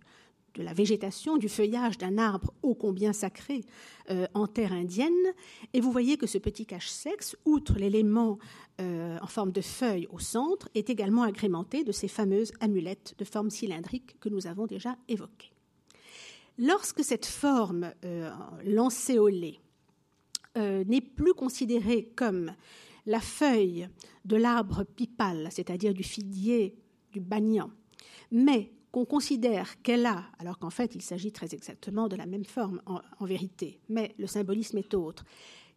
[0.54, 3.64] de la végétation, du feuillage d'un arbre ô combien sacré
[4.11, 5.12] euh, en terre indienne.
[5.72, 8.38] Et vous voyez que ce petit cache-sexe, outre l'élément
[8.80, 13.24] euh, en forme de feuille au centre, est également agrémenté de ces fameuses amulettes de
[13.24, 15.52] forme cylindrique que nous avons déjà évoquées.
[16.58, 18.30] Lorsque cette forme euh,
[18.64, 19.61] lancéolée
[20.56, 22.52] n'est plus considérée comme
[23.06, 23.88] la feuille
[24.24, 26.74] de l'arbre pipal, c'est-à-dire du figuier,
[27.12, 27.70] du banyan,
[28.32, 32.44] mais qu'on considère qu'elle a, alors qu'en fait il s'agit très exactement de la même
[32.44, 35.24] forme en, vérité, mais le symbolisme est autre,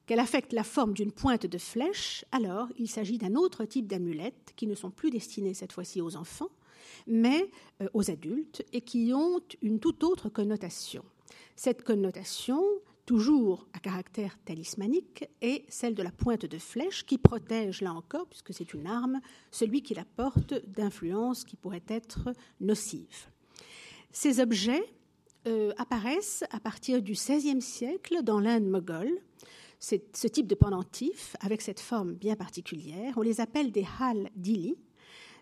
[0.08, 4.54] qu'elle affecte la forme d'une pointe de flèche, alors il s'agit d'un autre type d'amulettes
[4.56, 6.50] qui ne sont plus destinées cette fois-ci aux enfants,
[7.06, 11.04] mais euh, aux adultes et qui ont une toute autre connotation.
[11.56, 12.64] Cette connotation
[13.12, 18.26] toujours à caractère talismanique, est celle de la pointe de flèche qui protège, là encore,
[18.28, 19.20] puisque c'est une arme,
[19.52, 23.28] celui qui la porte d'influence qui pourrait être nocive.
[24.14, 24.82] Ces objets
[25.46, 29.12] euh, apparaissent à partir du XVIe siècle dans l'Inde moghole.
[29.82, 33.16] ce type de pendentif avec cette forme bien particulière.
[33.18, 34.78] On les appelle des hal dili.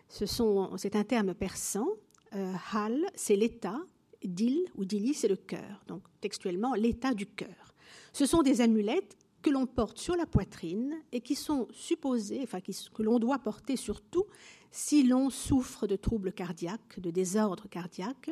[0.08, 1.86] C'est un terme persan.
[2.34, 3.78] Euh, hal, c'est l'état.
[4.24, 5.82] Dil ou dili, c'est le cœur.
[5.86, 7.74] Donc textuellement, l'état du cœur.
[8.12, 12.60] Ce sont des amulettes que l'on porte sur la poitrine et qui sont supposées, enfin
[12.60, 14.26] que l'on doit porter surtout
[14.70, 18.30] si l'on souffre de troubles cardiaques, de désordres cardiaques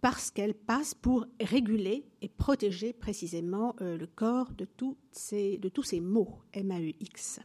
[0.00, 4.66] parce qu'elle passe pour réguler et protéger précisément euh, le corps de,
[5.12, 7.40] ces, tous ces mots MAUX.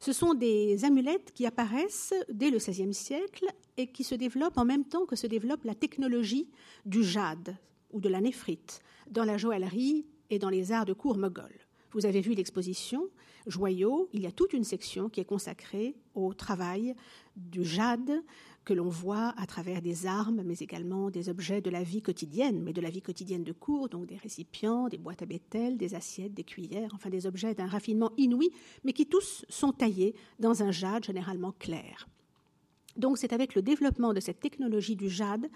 [0.00, 3.44] Ce sont des amulettes qui apparaissent dès le XVIe siècle
[3.76, 6.48] et qui se développent en même temps que se développe la technologie
[6.86, 7.54] du jade
[7.92, 11.52] ou de la néphrite dans la joaillerie et dans les arts de cour mogol.
[11.92, 13.10] Vous avez vu l'exposition
[13.46, 16.94] Joyaux, il y a toute une section qui est consacrée au travail
[17.36, 18.22] du jade,
[18.64, 22.62] que l'on voit à travers des armes, mais également des objets de la vie quotidienne,
[22.62, 25.94] mais de la vie quotidienne de cour, donc des récipients, des boîtes à bétel, des
[25.94, 28.50] assiettes, des cuillères, enfin des objets d'un raffinement inouï,
[28.84, 32.08] mais qui tous sont taillés dans un jade généralement clair.
[32.96, 35.48] Donc c'est avec le développement de cette technologie du jade,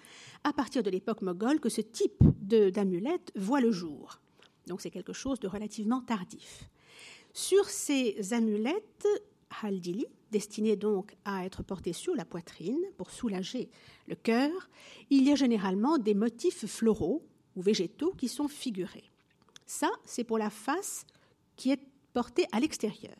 [0.45, 4.21] à partir de l'époque moghole, que ce type d'amulette voit le jour.
[4.67, 6.71] Donc c'est quelque chose de relativement tardif.
[7.35, 9.07] Sur ces amulettes,
[9.62, 13.70] Haldili, destinées donc à être portées sur la poitrine pour soulager
[14.09, 14.51] le cœur,
[15.11, 19.11] il y a généralement des motifs floraux ou végétaux qui sont figurés.
[19.64, 21.07] Ça, c'est pour la face
[21.55, 21.81] qui est
[22.12, 23.16] portée à l'extérieur.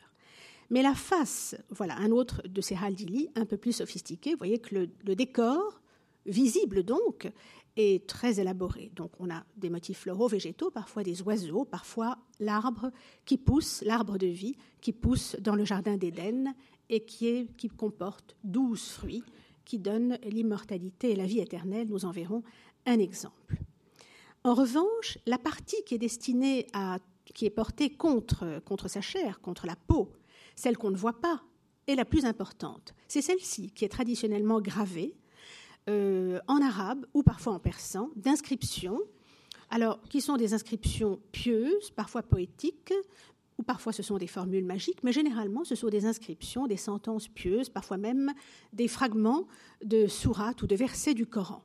[0.70, 4.59] Mais la face, voilà, un autre de ces haldili un peu plus sophistiqué, vous voyez
[4.59, 5.81] que le décor,
[6.27, 7.31] visible donc,
[7.77, 8.90] est très élaboré.
[8.94, 12.90] Donc on a des motifs floraux, végétaux, parfois des oiseaux, parfois l'arbre
[13.24, 16.55] qui pousse, l'arbre de vie qui pousse dans le jardin d'Éden
[16.90, 19.25] et qui, qui comporte douze fruits
[19.64, 21.88] qui donnent l'immortalité et la vie éternelle.
[21.88, 22.42] Nous en verrons
[22.87, 23.57] un exemple.
[24.44, 29.40] En revanche, la partie qui est destinée à, qui est portée contre, contre sa chair,
[29.40, 30.12] contre la peau,
[30.55, 31.42] celle qu'on ne voit pas,
[31.87, 32.94] est la plus importante.
[33.09, 35.14] C'est celle-ci qui est traditionnellement gravée
[35.88, 39.01] euh, en arabe ou parfois en persan d'inscriptions,
[39.70, 42.92] alors qui sont des inscriptions pieuses, parfois poétiques,
[43.59, 47.29] ou parfois ce sont des formules magiques, mais généralement ce sont des inscriptions, des sentences
[47.29, 48.33] pieuses, parfois même
[48.73, 49.47] des fragments
[49.85, 51.62] de sourates ou de versets du Coran.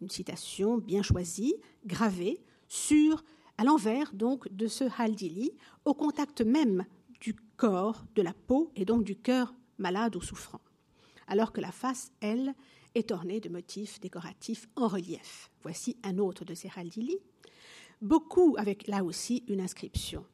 [0.00, 1.54] Une citation bien choisie,
[1.86, 3.24] gravée sur,
[3.58, 5.52] à l'envers donc de ce haldili,
[5.84, 6.84] au contact même
[7.20, 10.60] du corps, de la peau et donc du cœur malade ou souffrant.
[11.28, 12.54] Alors que la face, elle,
[12.94, 15.50] est orné de motifs décoratifs en relief.
[15.62, 17.16] Voici un autre de ces haldili,
[18.00, 20.24] beaucoup avec là aussi une inscription.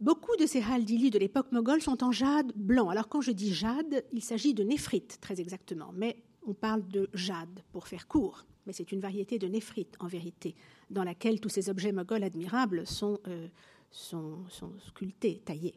[0.00, 2.88] Beaucoup de ces haldili de l'époque moghole sont en jade blanc.
[2.88, 7.10] Alors quand je dis jade, il s'agit de néphrite très exactement, mais on parle de
[7.12, 8.46] jade pour faire court.
[8.64, 10.54] Mais c'est une variété de néphrite en vérité,
[10.88, 13.46] dans laquelle tous ces objets moghols admirables sont, euh,
[13.90, 14.38] sont
[14.86, 15.74] sculptés, taillés.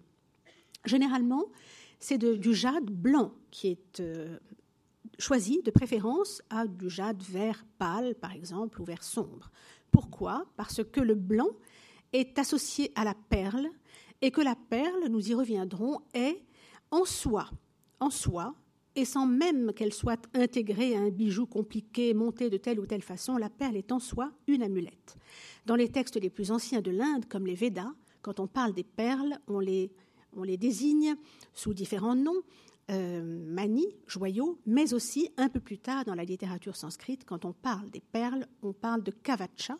[0.85, 1.45] Généralement,
[1.99, 4.37] c'est du jade blanc qui est euh,
[5.19, 9.51] choisi de préférence à du jade vert pâle, par exemple, ou vert sombre.
[9.91, 10.45] Pourquoi?
[10.55, 11.49] Parce que le blanc
[12.13, 13.69] est associé à la perle
[14.23, 16.41] et que la perle, nous y reviendrons, est
[16.91, 17.49] en soi,
[17.99, 18.55] en soi,
[18.95, 23.01] et sans même qu'elle soit intégrée à un bijou compliqué, monté de telle ou telle
[23.01, 25.17] façon, la perle est en soi une amulette.
[25.65, 28.85] Dans les textes les plus anciens de l'Inde, comme les Védas, quand on parle des
[28.85, 29.91] perles, on les
[30.35, 31.15] on les désigne
[31.53, 32.41] sous différents noms,
[32.91, 37.51] euh, mani, joyaux, mais aussi un peu plus tard dans la littérature sanscrite, quand on
[37.51, 39.77] parle des perles, on parle de kavacha,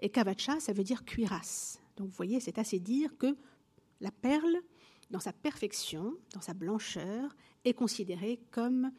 [0.00, 1.80] et kavacha, ça veut dire cuirasse.
[1.96, 3.34] Donc vous voyez, c'est assez dire que
[4.00, 4.56] la perle,
[5.10, 8.90] dans sa perfection, dans sa blancheur, est considérée comme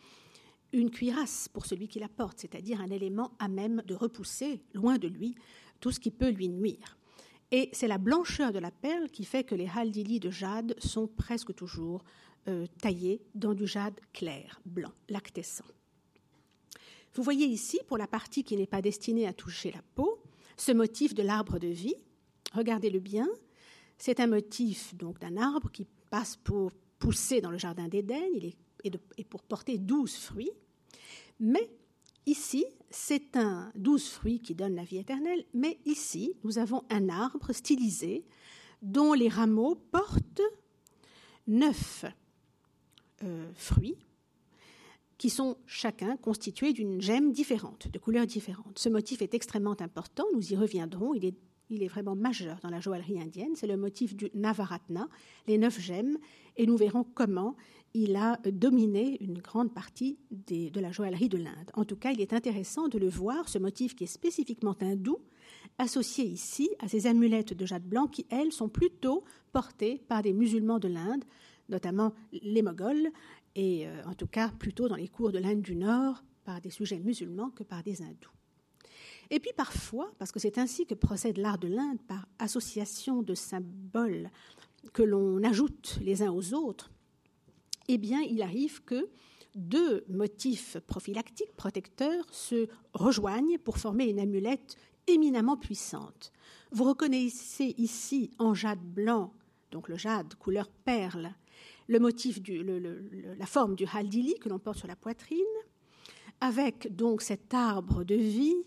[0.74, 4.98] une cuirasse pour celui qui la porte, c'est-à-dire un élément à même de repousser, loin
[4.98, 5.36] de lui,
[5.80, 6.98] tout ce qui peut lui nuire.
[7.52, 11.08] Et c'est la blancheur de la perle qui fait que les haldili de jade sont
[11.08, 12.04] presque toujours
[12.48, 15.66] euh, taillés dans du jade clair, blanc, lactescent.
[17.14, 20.22] Vous voyez ici, pour la partie qui n'est pas destinée à toucher la peau,
[20.58, 21.96] ce motif de l'arbre de vie.
[22.54, 23.28] Regardez-le bien.
[23.98, 28.28] C'est un motif donc d'un arbre qui passe pour pousser dans le jardin d'Éden
[28.84, 30.52] et pour porter douze fruits.
[31.40, 31.70] Mais
[32.28, 37.08] Ici, c'est un douze fruits qui donne la vie éternelle, mais ici, nous avons un
[37.08, 38.26] arbre stylisé
[38.82, 40.42] dont les rameaux portent
[41.48, 42.04] neuf
[43.24, 43.96] euh, fruits
[45.18, 48.78] qui sont chacun constitués d'une gemme différente, de couleurs différentes.
[48.78, 51.14] Ce motif est extrêmement important, nous y reviendrons,
[51.70, 55.08] il est vraiment majeur dans la joaillerie indienne, c'est le motif du Navaratna,
[55.48, 56.18] les neuf gemmes,
[56.56, 57.56] et nous verrons comment
[57.94, 61.72] il a dominé une grande partie de la joaillerie de l'Inde.
[61.74, 65.18] En tout cas, il est intéressant de le voir, ce motif qui est spécifiquement hindou,
[65.78, 70.34] associées ici à ces amulettes de jade blanc qui, elles, sont plutôt portées par des
[70.34, 71.24] musulmans de l'Inde,
[71.70, 73.10] notamment les Moghols,
[73.56, 76.70] et euh, en tout cas plutôt dans les cours de l'Inde du Nord par des
[76.70, 78.37] sujets musulmans que par des hindous.
[79.30, 83.34] Et puis parfois, parce que c'est ainsi que procède l'art de l'Inde, par association de
[83.34, 84.30] symboles
[84.94, 86.92] que l'on ajoute les uns aux autres,
[87.88, 89.10] eh bien, il arrive que
[89.56, 96.32] deux motifs prophylactiques, protecteurs, se rejoignent pour former une amulette éminemment puissante.
[96.72, 99.34] Vous reconnaissez ici en jade blanc,
[99.72, 101.34] donc le jade couleur perle,
[101.88, 105.40] le motif, la forme du haldili que l'on porte sur la poitrine,
[106.42, 108.58] avec donc cet arbre de vie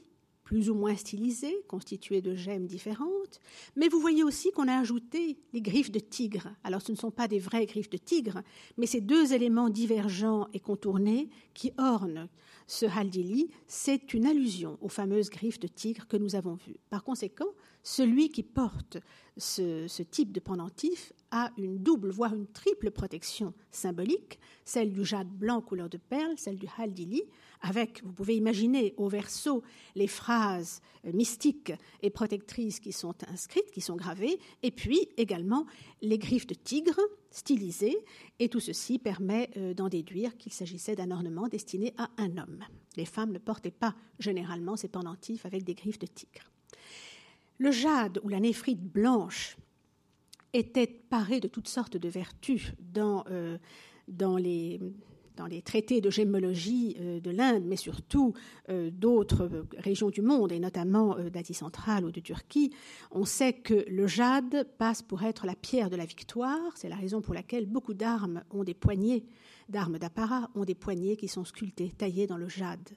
[0.51, 3.39] plus ou moins stylisé, constitué de gemmes différentes,
[3.77, 6.49] mais vous voyez aussi qu'on a ajouté les griffes de tigre.
[6.65, 8.43] Alors ce ne sont pas des vraies griffes de tigre,
[8.77, 12.29] mais ces deux éléments divergents et contournés qui ornent
[12.67, 16.81] ce haldili, c'est une allusion aux fameuses griffes de tigre que nous avons vues.
[16.89, 17.53] Par conséquent,
[17.85, 18.99] celui qui porte
[19.37, 25.05] ce, ce, type de pendentif a une double, voire une triple protection symbolique, celle du
[25.05, 27.23] jade blanc couleur de perle, celle du haldili,
[27.63, 29.63] avec, vous pouvez imaginer au verso
[29.95, 35.67] les phrases euh, mystiques et protectrices qui sont inscrites, qui sont gravées, et puis également
[36.01, 37.99] les griffes de tigre stylisées,
[38.39, 42.65] et tout ceci permet euh, d'en déduire qu'il s'agissait d'un ornement destiné à un homme.
[42.97, 46.51] Les femmes ne portaient pas généralement ces pendentifs avec des griffes de tigre.
[47.59, 49.57] Le jade ou la néphrite blanche
[50.53, 53.59] était paré de toutes sortes de vertus dans, euh,
[54.09, 54.81] dans les
[55.41, 58.35] dans les traités de gémologie euh, de l'Inde, mais surtout
[58.69, 62.71] euh, d'autres euh, régions du monde, et notamment d'Asie centrale ou de Turquie,
[63.11, 66.77] on sait que le jade passe pour être la pierre de la victoire.
[66.77, 69.25] C'est la raison pour laquelle beaucoup d'armes ont des poignées,
[69.71, 72.91] d'armes d'apparat ont des poignées qui sont sculptées, taillées dans le jade.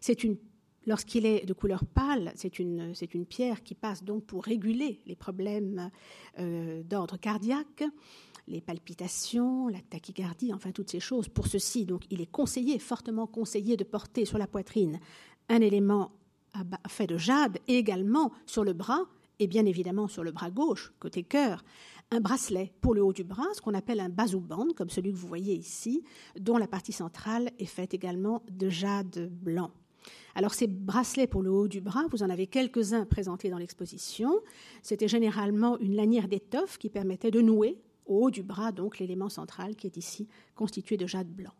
[0.00, 0.36] C'est une
[0.86, 2.94] Lorsqu'il est de couleur pâle, c'est une,
[3.28, 5.90] pierre qui passe donc pour réguler les problèmes
[6.38, 7.84] d'ordre cardiaque
[8.48, 11.28] les palpitations, la tachycardie, enfin toutes ces choses.
[11.28, 14.98] Pour ceci, donc, il est conseillé, fortement conseillé, de porter sur la poitrine
[15.48, 16.12] un élément
[16.88, 19.04] fait de jade et également sur le bras
[19.38, 21.64] et bien évidemment sur le bras gauche, côté cœur,
[22.10, 25.16] un bracelet pour le haut du bras, ce qu'on appelle un bazouban, comme celui que
[25.16, 26.02] vous voyez ici,
[26.38, 29.70] dont la partie centrale est faite également de jade blanc.
[30.34, 34.40] Alors ces bracelets pour le haut du bras, vous en avez quelques-uns présentés dans l'exposition.
[34.82, 39.28] C'était généralement une lanière d'étoffe qui permettait de nouer au haut du bras, donc l'élément
[39.28, 41.52] central qui est ici constitué de jade blanc.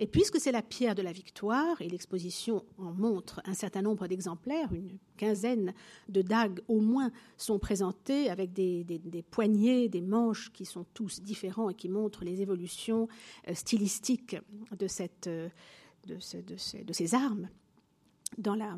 [0.00, 4.06] Et puisque c'est la pierre de la victoire, et l'exposition en montre un certain nombre
[4.06, 5.74] d'exemplaires, une quinzaine
[6.08, 8.84] de dagues au moins sont présentées avec des,
[9.28, 13.08] poignées, des manches qui sont tous différents et qui montrent les évolutions
[13.48, 14.36] euh, stylistiques
[14.72, 15.48] euh,
[16.06, 17.48] de ces armes
[18.36, 18.76] dans la,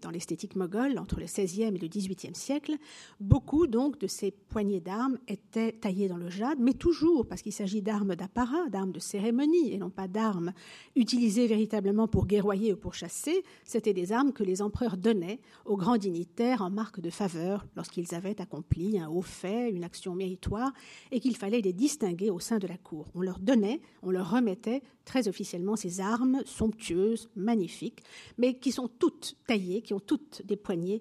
[0.00, 2.76] dans l'esthétique moghole entre le XVIe et le XVIIIe siècle,
[3.20, 7.52] beaucoup donc de ces poignées d'armes étaient taillées dans le jade, mais toujours parce qu'il
[7.52, 10.52] s'agit d'armes d'apparat, d'armes de cérémonie, et non pas d'armes
[10.96, 13.42] utilisées véritablement pour guerroyer ou pour chasser.
[13.64, 18.14] C'était des armes que les empereurs donnaient aux grands dignitaires en marque de faveur lorsqu'ils
[18.14, 20.72] avaient accompli un haut fait, une action méritoire,
[21.10, 23.06] et qu'il fallait les distinguer au sein de la cour.
[23.14, 28.02] On leur donnait, on leur remettait très officiellement ces armes somptueuses, magnifiques,
[28.36, 31.00] mais qui sont toutes taillées, qui ont toutes des poignées,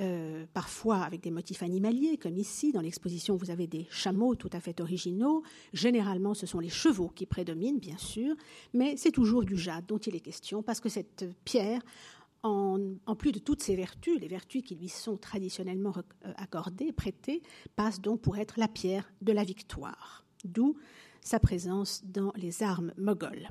[0.00, 2.72] euh, parfois avec des motifs animaliers, comme ici.
[2.72, 5.44] Dans l'exposition, vous avez des chameaux tout à fait originaux.
[5.72, 8.34] Généralement, ce sont les chevaux qui prédominent, bien sûr,
[8.72, 11.80] mais c'est toujours du jade dont il est question, parce que cette pierre,
[12.42, 17.40] en, plus de toutes ses vertus, les vertus qui lui sont traditionnellement euh, accordées, prêtées,
[17.76, 20.24] passe donc pour être la pierre de la victoire.
[20.44, 20.76] D'où
[21.20, 23.46] sa présence dans les armes mogholes.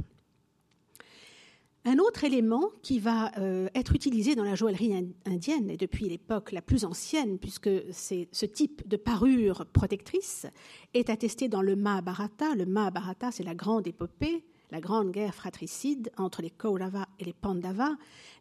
[1.85, 6.53] Un autre élément qui va euh, être utilisé dans la joaillerie indienne, et depuis l'époque
[6.53, 10.47] la plus ancienne, puisque ce type de parure protectrice,
[10.93, 12.55] est attesté dans le Mahabharata.
[12.55, 17.33] Le Mahabharata, c'est la grande épopée, la grande guerre fratricide entre les Kaurava et les
[17.33, 17.95] Pandavas,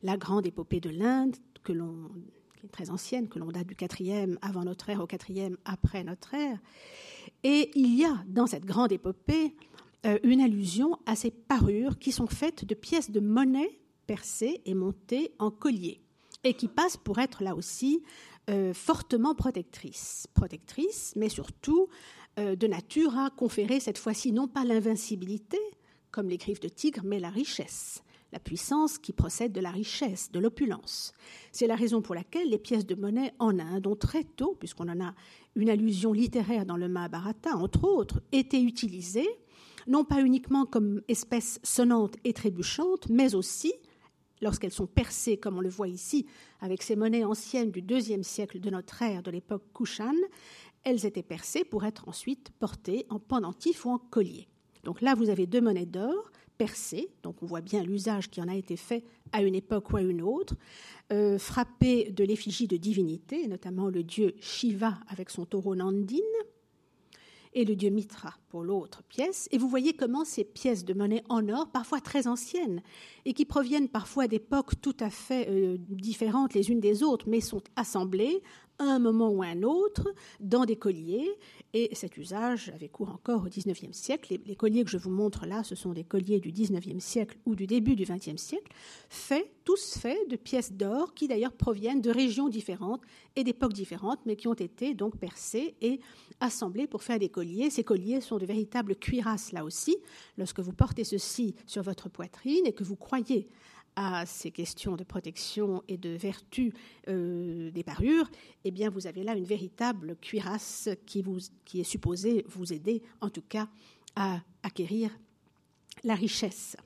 [0.04, 2.10] la grande épopée de l'Inde, que l'on
[2.62, 6.04] qui est très ancienne, que l'on date du 4e avant notre ère au 4e après
[6.04, 6.58] notre ère.
[7.42, 9.56] Et il y a dans cette grande épopée
[10.24, 15.32] une allusion à ces parures qui sont faites de pièces de monnaie percées et montées
[15.38, 16.02] en collier
[16.44, 18.02] et qui passent pour être là aussi
[18.50, 20.26] euh, fortement protectrices.
[20.34, 21.88] Protectrices, mais surtout
[22.38, 25.58] euh, de nature à conférer cette fois-ci non pas l'invincibilité,
[26.10, 28.02] comme les griffes de tigre, mais la richesse
[28.32, 31.12] la puissance qui procède de la richesse, de l'opulence.
[31.52, 34.88] C'est la raison pour laquelle les pièces de monnaie en Inde ont très tôt, puisqu'on
[34.88, 35.14] en a
[35.54, 39.28] une allusion littéraire dans le Mahabharata, entre autres, été utilisées,
[39.86, 43.72] non pas uniquement comme espèce sonnante et trébuchante, mais aussi
[44.42, 46.26] lorsqu'elles sont percées, comme on le voit ici,
[46.60, 50.14] avec ces monnaies anciennes du deuxième siècle de notre ère, de l'époque Kushan,
[50.84, 54.48] elles étaient percées pour être ensuite portées en pendentif ou en collier.
[54.82, 58.48] Donc là, vous avez deux monnaies d'or percées, donc on voit bien l'usage qui en
[58.48, 60.54] a été fait à une époque ou à une autre,
[61.12, 66.20] euh, frappées de l'effigie de divinité, notamment le dieu Shiva avec son taureau Nandine,
[67.54, 69.48] et le dieu Mitra pour l'autre pièce.
[69.50, 72.82] Et vous voyez comment ces pièces de monnaie en or, parfois très anciennes,
[73.24, 77.40] et qui proviennent parfois d'époques tout à fait euh, différentes les unes des autres, mais
[77.40, 78.42] sont assemblées
[78.78, 81.30] à un moment ou à un autre dans des colliers.
[81.74, 84.36] Et cet usage avait cours encore au XIXe siècle.
[84.44, 87.54] Les, colliers que je vous montre là, ce sont des colliers du XIXe siècle ou
[87.54, 88.70] du début du XXe siècle,
[89.08, 93.00] faits, tous faits de pièces d'or qui d'ailleurs proviennent de régions différentes
[93.36, 96.00] et d'époques différentes, mais qui ont été donc percées et
[96.40, 97.70] assemblées pour faire des colliers.
[97.70, 99.96] Ces colliers sont de véritables cuirasses là aussi.
[100.36, 103.48] Lorsque vous portez ceci sur votre poitrine et que vous croyez
[103.94, 106.72] à ces questions de protection et de vertu
[107.08, 108.30] euh, des parures,
[108.64, 111.22] eh bien, vous avez là une véritable cuirasse qui,
[111.64, 113.68] qui est supposée vous aider, en tout cas,
[114.16, 115.10] à acquérir
[116.04, 116.76] la richesse.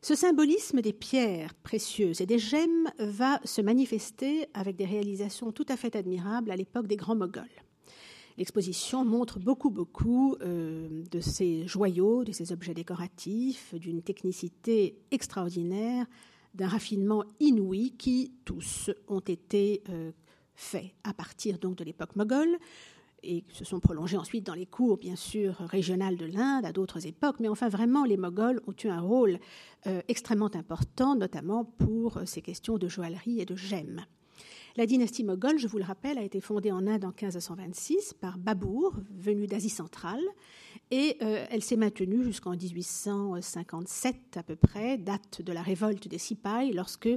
[0.00, 5.66] Ce symbolisme des pierres précieuses et des gemmes va se manifester avec des réalisations tout
[5.68, 7.44] à fait admirables à l'époque des grands Moghols.
[8.38, 16.06] L'exposition montre beaucoup, beaucoup euh, de ces joyaux, de ces objets décoratifs, d'une technicité extraordinaire,
[16.54, 20.12] d'un raffinement inouï qui tous ont été euh,
[20.54, 22.56] faits à partir de l'époque moghole
[23.24, 27.08] et se sont prolongés ensuite dans les cours, bien sûr, régionales de l'Inde à d'autres
[27.08, 27.40] époques.
[27.40, 29.40] Mais enfin, vraiment, les Moghols ont eu un rôle
[29.88, 34.04] euh, extrêmement important, notamment pour ces questions de joaillerie et de gemmes.
[34.78, 38.38] La dynastie moghole, je vous le rappelle, a été fondée en Inde en 1526 par
[38.38, 40.22] Babour, venu d'Asie centrale,
[40.92, 46.18] et euh, elle s'est maintenue jusqu'en 1857 à peu près, date de la révolte des
[46.18, 47.08] Sipais, lorsque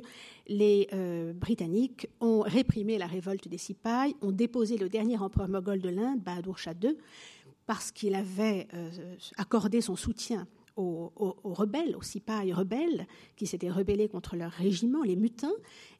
[0.48, 5.82] les euh, Britanniques ont réprimé la révolte des Sipais, ont déposé le dernier empereur moghol
[5.82, 6.98] de l'Inde, Bahadur Shah II,
[7.68, 8.90] parce qu'il avait euh,
[9.38, 10.48] accordé son soutien
[10.78, 11.12] aux,
[11.44, 13.06] rebelles, aux Sipais rebelles,
[13.36, 15.54] qui s'étaient rebellés contre leur régiment, les mutins.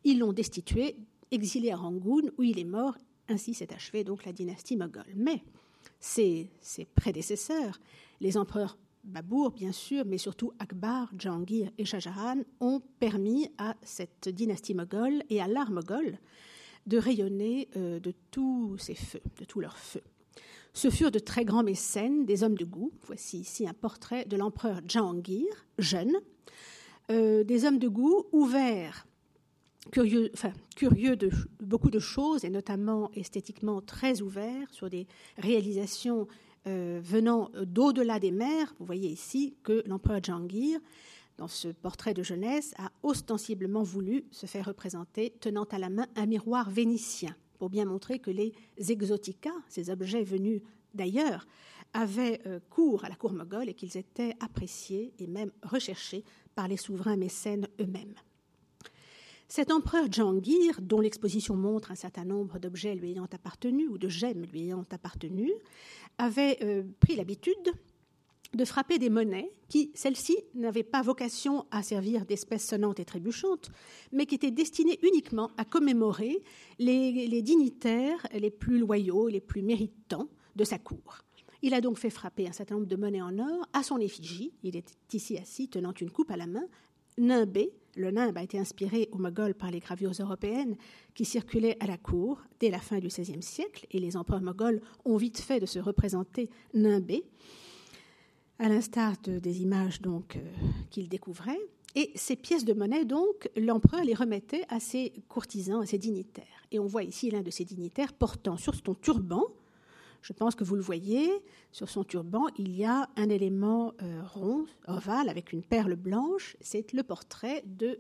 [0.04, 0.96] Ils l'ont destitué
[1.32, 2.98] exilé à Rangoon, où il est mort.
[3.28, 5.14] Ainsi s'est achevée donc la dynastie moghole.
[5.16, 5.44] Mais
[6.00, 6.50] ses,
[6.96, 7.80] prédécesseurs,
[8.20, 13.76] les empereurs Babour, bien sûr, mais surtout Akbar, Jahangir et Shah Jahan, ont permis à
[13.82, 16.20] cette dynastie moghole et à l'art moghol
[16.86, 20.04] de rayonner euh, de tous ses feux, de tous leurs feux.
[20.74, 22.92] Ce furent de très grands mécènes, des hommes de goût.
[23.04, 25.48] Voici ici un portrait de l'empereur Jahangir,
[25.80, 26.16] jeune,
[27.10, 29.08] euh, des hommes de goût ouverts
[29.90, 31.30] curieux, de
[31.60, 35.08] beaucoup de choses, et notamment esthétiquement très ouvert sur des
[35.38, 36.28] réalisations
[36.68, 38.74] euh, venant d'au-delà des mers.
[38.80, 40.80] Vous voyez ici que l'empereur Jahangir,
[41.38, 46.06] dans ce portrait de jeunesse, a ostensiblement voulu se faire représenter tenant à la main
[46.16, 50.62] un miroir vénitien, pour bien montrer que les exotica, ces objets venus
[50.94, 51.48] d'ailleurs,
[51.94, 56.24] avaient euh, cours à la cour moghole et qu'ils étaient appréciés et même recherchés
[56.56, 58.14] par les souverains mécènes eux-mêmes.
[59.52, 64.08] Cet empereur Jahangir, dont l'exposition montre un certain nombre d'objets lui ayant appartenu ou de
[64.08, 65.52] gemmes lui ayant appartenu,
[66.18, 67.74] avait euh, pris l'habitude
[68.54, 73.72] de frapper des monnaies qui, celles-ci, n'avaient pas vocation à servir d'espèces sonnantes et trébuchantes,
[74.14, 76.42] mais qui étaient destinées uniquement à commémorer
[76.80, 81.18] les, dignitaires les plus loyaux, les plus méritants de sa cour.
[81.62, 84.54] Il a donc fait frapper un certain nombre de monnaies en or à son effigie.
[84.64, 86.64] Il est ici assis tenant une coupe à la main,
[87.18, 90.76] nimbé le nimbe a été inspiré aux Moghols par les gravures européennes
[91.14, 94.82] qui circulaient à la cour dès la fin du XVIe siècle, et les empereurs moghols
[95.06, 97.26] ont vite fait de se représenter nimbés,
[98.60, 100.40] à l'instar des images donc euh,
[100.90, 101.60] qu'ils découvraient.
[101.96, 106.46] Et ces pièces de monnaie, donc, l'empereur les remettait à ses courtisans, à ses dignitaires.
[106.72, 109.44] Et on voit ici l'un de ces dignitaires portant sur son turban
[110.22, 111.32] je pense que vous le voyez,
[111.72, 116.56] sur son turban, il y a un élément euh, rond, ovale, avec une perle blanche.
[116.62, 118.00] C'est le portrait de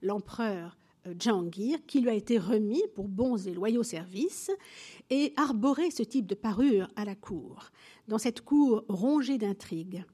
[0.00, 4.50] l'empereur euh, Jahangir, qui lui a été remis pour bons et loyaux services,
[5.10, 7.70] et arborer ce type de parure à la cour,
[8.06, 10.04] dans cette cour rongée d'intrigues.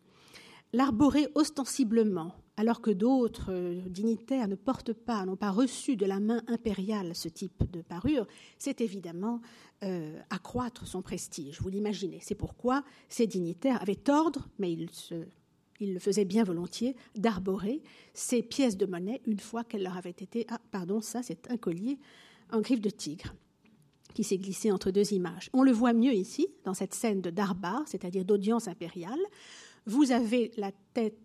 [0.72, 6.20] L'arborer ostensiblement, alors que d'autres euh, dignitaires ne portent pas, n'ont pas reçu de la
[6.20, 8.26] main impériale ce type de parure,
[8.58, 9.40] c'est évidemment
[9.82, 11.60] euh, accroître son prestige.
[11.60, 12.18] Vous l'imaginez.
[12.22, 14.88] C'est pourquoi ces dignitaires avaient ordre, mais ils,
[15.80, 17.82] le faisaient bien volontiers, d'arborer
[18.14, 20.46] ces pièces de monnaie une fois qu'elles leur avaient été.
[20.48, 21.98] Ah, pardon, ça, c'est un collier
[22.52, 23.34] en griffe de tigre
[24.14, 25.48] qui s'est glissé entre deux images.
[25.54, 29.18] On le voit mieux ici, dans cette scène de darbar, c'est-à-dire d'audience impériale,
[29.86, 30.52] vous avez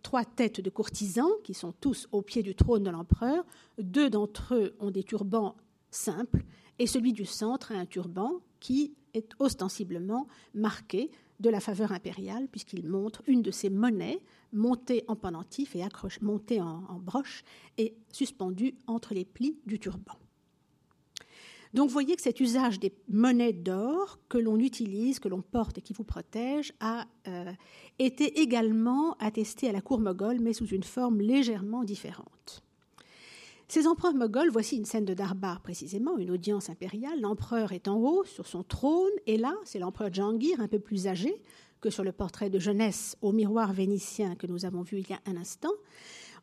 [0.01, 3.45] trois têtes de courtisans qui sont tous au pied du trône de l'empereur.
[3.77, 5.55] Deux d'entre eux ont des turbans
[5.91, 6.43] simples
[6.79, 12.47] et celui du centre a un turban qui est ostensiblement marqué de la faveur impériale
[12.47, 15.83] puisqu'il montre une de ses monnaies montée en pendentif et
[16.21, 17.43] montée en broche
[17.77, 20.17] et suspendue entre les plis du turban.
[21.73, 25.77] Donc vous voyez que cet usage des monnaies d'or que l'on utilise, que l'on porte
[25.77, 27.51] et qui vous protège a euh,
[27.99, 32.63] été également attesté à la cour moghole, mais sous une forme légèrement différente.
[33.69, 37.19] Ces empereurs moghols, voici une scène de Darbar précisément, une audience impériale.
[37.19, 41.07] L'empereur est en haut sur son trône, et là, c'est l'empereur Jangir, un peu plus
[41.07, 41.41] âgé
[41.81, 45.13] que sur le portrait de jeunesse au miroir vénitien que nous avons vu il y
[45.13, 45.73] a un instant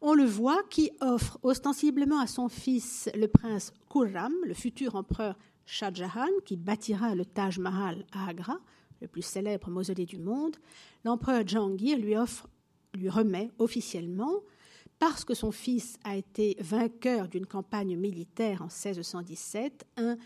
[0.01, 5.37] on le voit, qui offre ostensiblement à son fils le prince Khurram, le futur empereur
[5.67, 8.59] Shah Jahan, qui bâtira le Taj Mahal à Agra,
[9.01, 10.57] le plus célèbre mausolée du monde.
[11.05, 12.15] L'empereur Jahangir lui
[12.95, 14.41] lui remet officiellement,
[14.99, 20.17] parce que son fils a été vainqueur d'une campagne militaire en 1617, un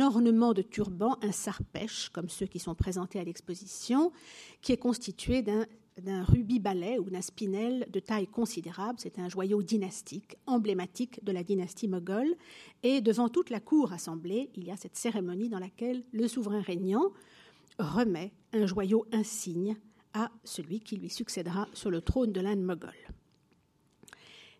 [0.00, 4.12] ornement de turban, un sarpèche, comme ceux qui sont présentés à l'exposition,
[4.60, 5.66] qui est constitué d'un
[6.00, 8.98] d'un rubis balai ou d'un spinel de taille considérable.
[9.00, 12.34] C'est un joyau dynastique, emblématique de la dynastie moghole.
[12.82, 16.60] Et devant toute la cour assemblée, il y a cette cérémonie dans laquelle le souverain
[16.60, 17.12] régnant
[17.78, 19.76] remet un joyau insigne
[20.14, 22.92] à celui qui lui succédera sur le trône de l'Inde moghole.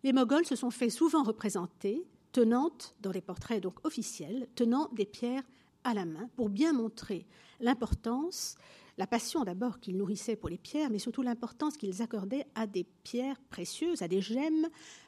[0.05, 2.71] Les Moghols se sont fait souvent représenter tenant,
[3.01, 5.43] dans les portraits donc officiels, tenant des pierres
[5.85, 7.27] à la main pour bien montrer
[7.61, 8.57] l'importance
[8.99, 12.85] la passion d'abord qu'ils nourrissaient pour les pierres, mais surtout l'importance qu'ils accordaient à des
[13.05, 14.67] pierres précieuses, à des gemmes,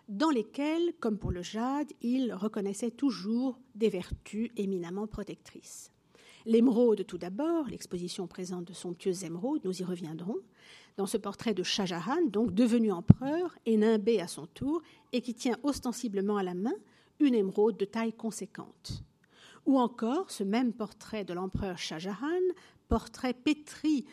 [0.09, 5.91] dans lesquelles, comme pour le jade, ils reconnaissaient toujours des vertus éminemment protectrices.
[6.47, 10.39] L'émeraude, tout d'abord, l'exposition présente de somptueuses émeraudes, nous y reviendrons,
[10.97, 14.83] dans ce portrait de Shah Jahan, donc devenu empereur et nimbé à son tour,
[15.13, 16.75] et qui tient ostensiblement à la main
[17.19, 19.03] une émeraude de taille conséquente.
[19.67, 22.41] Ou encore ce même portrait de l'empereur Shah Jahan,
[22.91, 24.05] portrait pétri,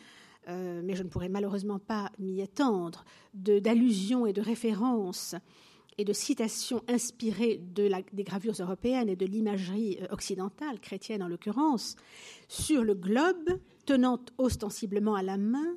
[0.48, 3.04] euh, mais je ne pourrais malheureusement pas m'y étendre,
[3.34, 5.34] d'allusions et de références
[5.98, 11.28] et de citations inspirées de des gravures européennes et de l'imagerie euh, occidentale, chrétienne en
[11.28, 11.96] l'occurrence,
[12.46, 15.76] sur le globe, tenant ostensiblement à la main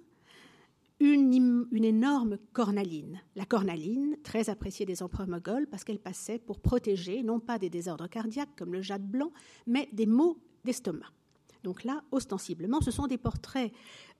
[1.00, 3.20] une, une, énorme cornaline.
[3.36, 7.72] La cornaline, très appréciée des empereurs moghols parce qu'elle passait pour protéger non pas des
[7.72, 9.32] désordres cardiaques comme le jade blanc,
[9.66, 11.12] mais des maux d'estomac.
[11.64, 13.72] Donc là, ostensiblement, ce sont des portraits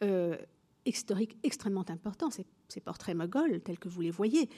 [0.04, 0.38] euh,
[0.86, 2.46] historiques extrêmement importants, ces,
[2.82, 4.50] portraits moghols tels que vous les voyez.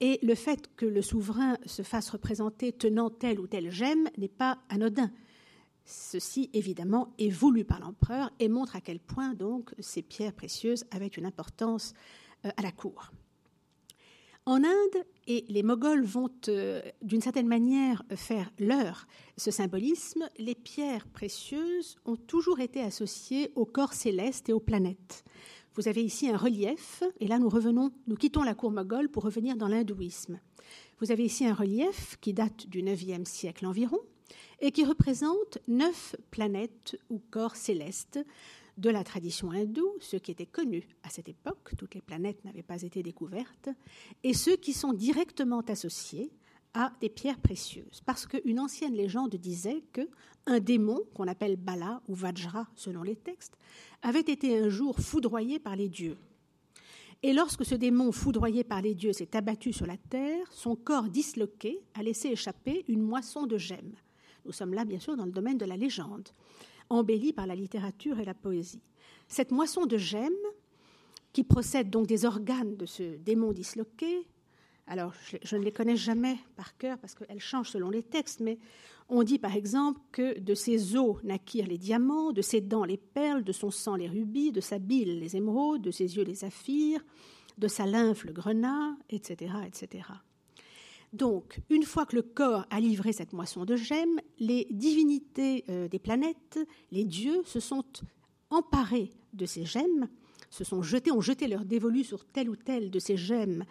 [0.00, 4.28] Et le fait que le souverain se fasse représenter tenant telle ou telle gemme n'est
[4.28, 5.10] pas anodin.
[5.84, 10.84] Ceci, évidemment, est voulu par l'empereur et montre à quel point donc ces pierres précieuses
[10.90, 11.94] avaient une importance
[12.44, 13.10] euh, à la cour.
[14.46, 19.06] En Inde, et les Moghols vont euh, d'une certaine manière faire leur
[19.36, 25.24] ce symbolisme, les pierres précieuses ont toujours été associées au corps céleste et aux planètes.
[25.74, 29.22] Vous avez ici un relief, et là nous revenons, nous quittons la cour moghole pour
[29.22, 30.40] revenir dans l'hindouisme.
[30.98, 34.00] Vous avez ici un relief qui date du IXe siècle environ
[34.60, 38.18] et qui représente neuf planètes ou corps célestes
[38.78, 42.62] de la tradition hindoue, ceux qui étaient connus à cette époque, toutes les planètes n'avaient
[42.62, 43.68] pas été découvertes,
[44.22, 46.30] et ceux qui sont directement associés
[46.74, 48.00] à des pierres précieuses.
[48.06, 50.08] Parce qu'une ancienne légende disait que
[50.46, 53.56] un démon, qu'on appelle Bala ou Vajra selon les textes,
[54.02, 56.16] avait été un jour foudroyé par les dieux.
[57.22, 61.08] Et lorsque ce démon foudroyé par les dieux s'est abattu sur la terre, son corps
[61.08, 63.94] disloqué a laissé échapper une moisson de gemmes.
[64.46, 66.30] Nous sommes là, bien sûr, dans le domaine de la légende
[66.90, 68.82] embellie par la littérature et la poésie.
[69.28, 70.32] Cette moisson de gemmes,
[71.32, 74.26] qui procède donc des organes de ce démon disloqué,
[74.86, 78.58] alors je, ne les connais jamais par cœur parce qu'elles changent selon les textes, mais
[79.08, 82.96] on dit par exemple que de ses os naquirent les diamants, de ses dents les
[82.96, 86.34] perles, de son sang les rubis, de sa bile les émeraudes, de ses yeux les
[86.34, 87.04] saphirs,
[87.56, 90.02] de sa lymphe le grenat, etc., etc.
[91.12, 95.88] Donc, une fois que le corps a livré cette moisson de gemmes, les divinités euh,
[95.88, 96.58] des planètes,
[96.92, 97.84] les dieux, se sont
[98.50, 100.08] emparés de ces gemmes,
[100.50, 103.64] se sont jetés, ont jeté leur dévolu sur telle ou telle de ces gemmes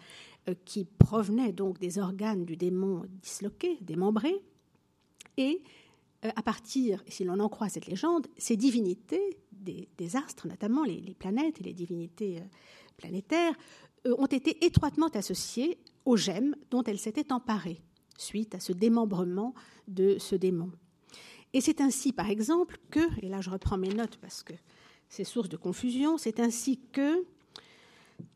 [0.48, 4.34] euh, qui provenaient donc des organes du démon disloqué, démembré,
[5.38, 5.62] et
[6.26, 11.14] euh, à partir, si l'on en croit cette légende, ces divinités, des, astres notamment, les,
[11.18, 12.42] planètes et les divinités
[12.96, 13.54] planétaires,
[14.06, 17.80] ont été étroitement associées aux gemmes dont elle s'était emparée
[18.18, 19.54] suite à ce démembrement
[19.88, 20.70] de ce démon.
[21.52, 24.54] Et c'est ainsi, par exemple, que, et là je reprends mes notes parce que
[25.08, 27.24] c'est source de confusion, c'est ainsi que,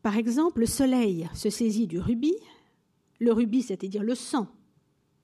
[0.01, 2.37] Par exemple, le soleil se saisit du rubis,
[3.19, 4.47] le rubis, c'est-à-dire le sang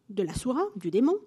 [0.10, 1.18] de la soura, du démon,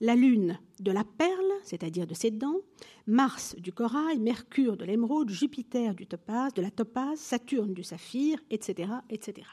[0.00, 2.60] la lune de la perle, c'est-à-dire de ses dents,
[3.06, 8.38] Mars du corail, Mercure de l'émeraude, Jupiter du topaze, de la topaze, Saturne du saphir,
[8.50, 9.46] etc., etc.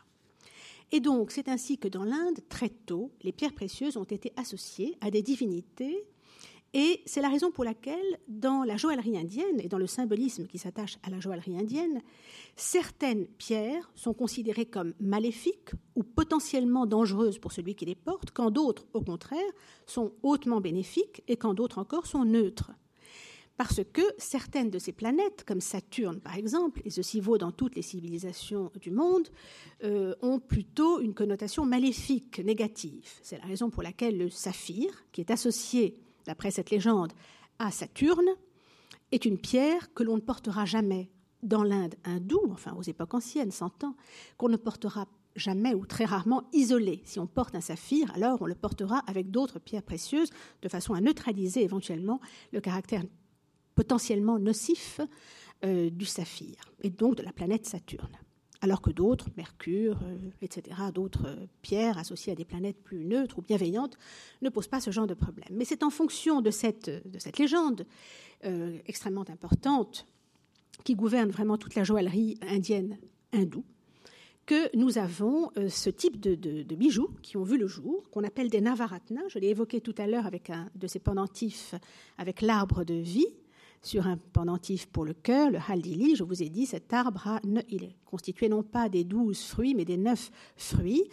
[0.91, 4.97] Et donc, c'est ainsi que dans l'Inde, très tôt, les pierres précieuses ont été associées
[5.01, 6.05] à des divinités
[6.73, 10.57] et c'est la raison pour laquelle, dans la joaillerie indienne et dans le symbolisme qui
[10.57, 12.01] s'attache à la joaillerie indienne,
[12.55, 18.51] certaines pierres sont considérées comme maléfiques ou potentiellement dangereuses pour celui qui les porte, quand
[18.51, 19.39] d'autres, au contraire,
[19.85, 22.71] sont hautement bénéfiques et quand d'autres encore sont neutres.
[23.57, 27.75] Parce que certaines de ces planètes, comme Saturne par exemple, et ceci vaut dans toutes
[27.75, 29.27] les civilisations du monde,
[29.83, 33.09] euh, ont plutôt une connotation maléfique, négative.
[33.23, 37.13] C'est la raison pour laquelle le saphir, qui est associé d'après cette légende,
[37.57, 38.29] à Saturne,
[39.11, 41.09] est une pierre que l'on ne portera jamais
[41.41, 43.95] dans l'Inde hindoue, enfin aux époques anciennes, ans,
[44.37, 47.01] qu'on ne portera jamais ou très rarement isolé.
[47.05, 50.29] Si on porte un saphir, alors on le portera avec d'autres pierres précieuses
[50.61, 52.19] de façon à neutraliser éventuellement
[52.51, 53.03] le caractère
[53.78, 54.99] potentiellement nocif
[55.63, 58.17] euh, du saphir et donc de la planète Saturne
[58.61, 63.39] alors que d'autres, Mercure, euh, etc., d'autres euh, pierres associées à des planètes plus neutres
[63.39, 63.97] ou bienveillantes,
[64.41, 65.49] ne posent pas ce genre de problème.
[65.51, 67.86] Mais c'est en fonction de cette, de légende
[68.45, 70.07] euh, extrêmement importante
[70.84, 72.97] qui gouverne vraiment toute la joaillerie indienne
[73.34, 73.65] hindoue
[74.45, 78.61] que nous avons ce type de, bijoux qui ont vu le jour, qu'on appelle des
[78.61, 79.28] navaratnas.
[79.28, 81.75] Je l'ai évoqué tout à l'heure avec un de ces pendentifs
[82.17, 83.28] avec l'arbre de vie,
[83.82, 87.84] sur un pendentif pour le cœur, le haldili, je vous ai dit, cet arbre il
[87.84, 91.03] est constitué non pas des douze fruits, mais des neuf fruits.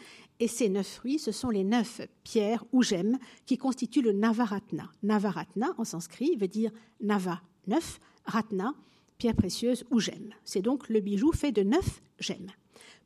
[0.40, 4.90] Et ces neuf fruits, ce sont les neuf pierres ou gemmes qui constituent le navaratna.
[5.02, 8.74] Navaratna, en sanskrit, veut dire nava, neuf, ratna,
[9.18, 10.30] pierre précieuse ou gemme.
[10.44, 12.50] C'est donc le bijou fait de neuf gemmes.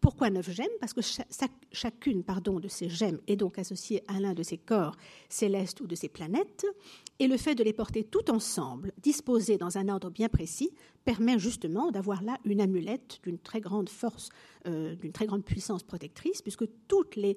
[0.01, 0.67] Pourquoi neuf gemmes?
[0.81, 1.01] Parce que
[1.73, 4.97] chacune pardon, de ces gemmes est donc associée à l'un de ces corps
[5.29, 6.67] célestes ou de ces planètes,
[7.19, 10.71] et le fait de les porter tout ensemble, disposées dans un ordre bien précis,
[11.05, 14.29] permet justement d'avoir là une amulette d'une très grande force,
[14.67, 17.37] euh, d'une très grande puissance protectrice, puisque toutes les,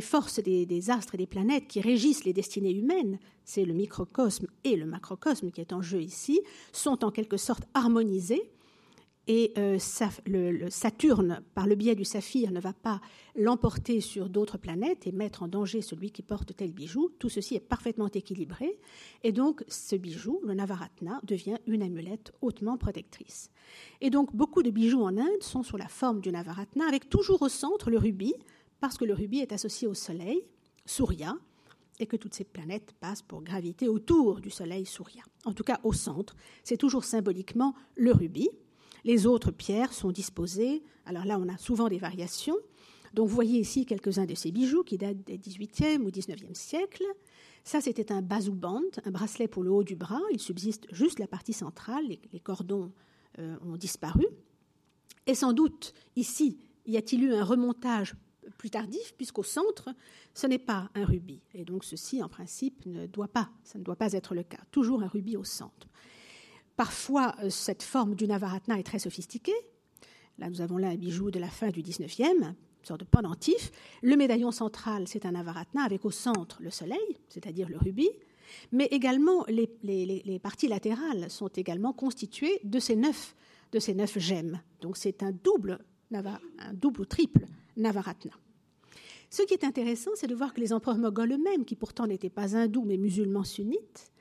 [0.00, 4.46] forces des, des, astres et des planètes qui régissent les destinées humaines, c'est le microcosme
[4.64, 6.40] et le macrocosme qui est en jeu ici,
[6.72, 8.50] sont en quelque sorte harmonisées
[9.28, 9.78] et euh,
[10.26, 13.00] le, Saturne, par le biais du saphir, ne va pas
[13.36, 17.10] l'emporter sur d'autres planètes et mettre en danger celui qui porte tel bijou.
[17.18, 18.80] Tout ceci est parfaitement équilibré,
[19.22, 23.50] et donc ce bijou, le Navaratna, devient une amulette hautement protectrice.
[24.00, 27.42] Et donc beaucoup de bijoux en Inde sont sous la forme du Navaratna, avec toujours
[27.42, 28.34] au centre le rubis,
[28.80, 30.42] parce que le rubis est associé au Soleil,
[30.86, 31.36] Surya,
[32.00, 35.22] et que toutes ces planètes passent pour graviter autour du Soleil Surya.
[35.44, 38.48] En tout cas, au centre, c'est toujours symboliquement le rubis.
[39.04, 40.82] Les autres pierres sont disposées.
[41.06, 42.56] Alors là, on a souvent des variations.
[43.14, 47.06] Donc vous voyez ici quelques-uns de ces bijoux qui datent des 18e ou 19e siècles.
[47.64, 50.20] Ça, c'était un bazouband, un bracelet pour le haut du bras.
[50.32, 52.04] Il subsiste juste la partie centrale.
[52.08, 52.92] Les, cordons
[53.38, 54.26] euh, ont disparu.
[55.26, 58.14] Et sans doute, ici, y a-t-il eu un remontage
[58.56, 59.90] plus tardif, puisqu'au centre,
[60.32, 61.42] ce n'est pas un rubis.
[61.54, 64.60] Et donc ceci, en principe, ne doit pas, ça ne doit pas être le cas.
[64.70, 65.88] Toujours un rubis au centre.
[66.78, 69.56] Parfois, euh, cette forme du Navaratna est très sophistiquée.
[70.38, 72.54] Là, nous avons là un bijou de la fin du 19e, une
[72.84, 73.72] sorte de pendentif.
[74.00, 78.12] Le médaillon central, c'est un Navaratna avec au centre le soleil, c'est-à-dire le rubis.
[78.70, 83.34] Mais également, les, parties latérales sont également constituées de ces neuf,
[83.72, 84.60] de ces neuf gemmes.
[84.80, 85.80] Donc, c'est un double,
[86.14, 88.34] un double ou triple Navaratna.
[89.30, 92.30] Ce qui est intéressant, c'est de voir que les empereurs moghols eux-mêmes, qui pourtant n'étaient
[92.30, 94.12] pas hindous mais musulmans sunnites,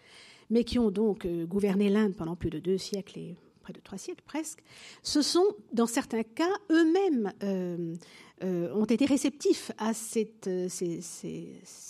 [0.49, 3.79] mais qui ont donc euh, gouverné l'Inde pendant plus de deux siècles et près de
[3.79, 4.59] trois siècles presque,
[5.03, 7.95] ce sont, dans certains cas, eux-mêmes euh,
[8.43, 10.31] euh, ont été réceptifs à ces,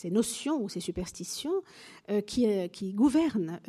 [0.05, 1.61] notions ou ces superstitions
[2.25, 3.59] qui, qui, gouvernent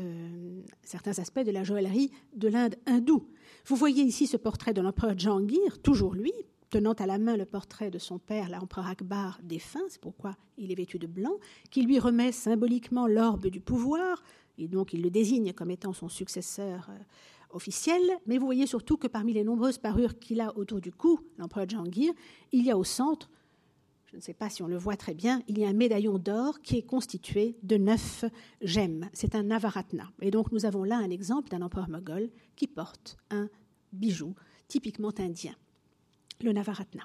[0.84, 3.26] certains aspects de la joaillerie de l'Inde hindoue.
[3.66, 6.32] Vous voyez ici ce portrait de l'empereur Jahangir, toujours lui,
[6.70, 10.70] tenant à la main le portrait de son père, l'empereur Akbar, défunt, c'est pourquoi il
[10.70, 11.34] est vêtu de blanc,
[11.70, 14.22] qui lui remet symboliquement l'orbe du pouvoir,
[14.58, 16.98] et donc il le désigne comme étant son successeur euh,
[17.50, 21.20] officiel, mais vous voyez surtout que parmi les nombreuses parures qu'il a autour du cou,
[21.38, 22.12] l'empereur Jahangir,
[22.52, 23.30] il y a au centre,
[24.10, 26.18] je ne sais pas si on le voit très bien, il y a un médaillon
[26.18, 28.24] d'or qui est constitué de neuf
[28.62, 29.08] gemmes.
[29.12, 30.10] C'est un Navaratna.
[30.22, 33.48] Et donc nous avons là un exemple d'un empereur moghol qui porte un
[33.92, 34.34] bijou
[34.66, 35.54] typiquement indien,
[36.42, 37.02] le Navaratna.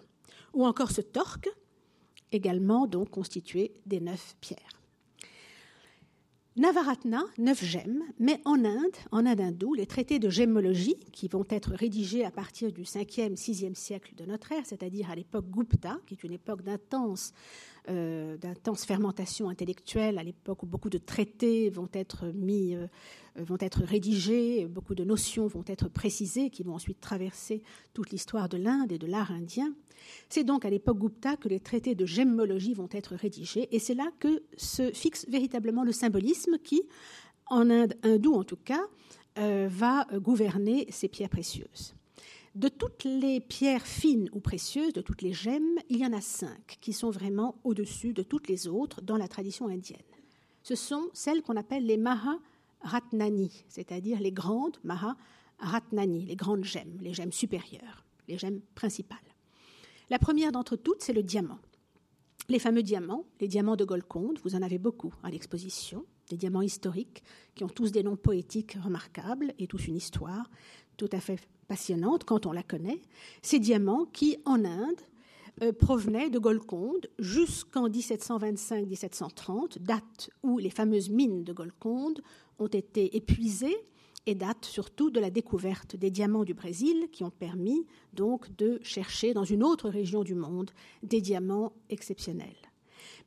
[0.54, 1.50] Ou encore ce torque,
[2.32, 4.83] également donc constitué des neuf pierres.
[6.64, 11.44] Navaratna, neuf gemmes, mais en Inde, en Inde hindoue, les traités de gemmologie, qui vont
[11.50, 15.98] être rédigés à partir du 5e, 6e siècle de notre ère, c'est-à-dire à, l'époque Gupta,
[16.08, 17.34] qui est une époque d'intense
[17.90, 22.88] euh, d'intense fermentation intellectuelle, à l'époque où beaucoup de traités vont être mis, euh,
[23.36, 27.62] vont être rédigés, beaucoup de notions vont être précisées, qui vont ensuite traverser
[27.94, 29.74] toute l'histoire de l'Inde et de l'art indien.
[30.30, 33.96] C'est donc à l'époque Gupta que les traités de gemmologie vont être rédigés, et c'est
[33.96, 36.84] là que se fixe véritablement le symbolisme qui,
[37.48, 38.84] en Inde hindoue en tout cas,
[39.38, 41.96] euh, va gouverner ces pierres précieuses.
[42.56, 46.22] De toutes les pierres fines ou précieuses, de toutes les gemmes, il y en a
[46.22, 49.98] cinq qui sont vraiment au-dessus de toutes les autres dans la tradition indienne.
[50.62, 57.16] Ce sont celles qu'on appelle les Maharatnani, c'est-à-dire les grandes Maharatnani, les grandes gemmes, les
[57.16, 59.18] gemmes supérieures, les gemmes principales.
[60.12, 61.60] La première d'entre toutes, c'est le diamant.
[62.50, 66.62] Les fameux diamants, les diamants de Golconde, vous en avez beaucoup à l'exposition, des diamants
[66.62, 67.24] historiques
[67.56, 70.52] qui ont tous des noms poétiques remarquables et tous une histoire
[70.98, 73.02] tout à fait passionnante quand on la connaît.
[73.42, 75.02] Ces diamants qui, en Inde,
[75.62, 82.22] euh, provenaient de Golconde jusqu'en 1725-1730, date où les fameuses mines de Golconde
[82.60, 83.78] ont été épuisées
[84.26, 88.80] et date surtout de la découverte des diamants du Brésil qui ont permis donc de
[88.84, 90.72] chercher dans une autre région du monde
[91.04, 92.56] des diamants exceptionnels.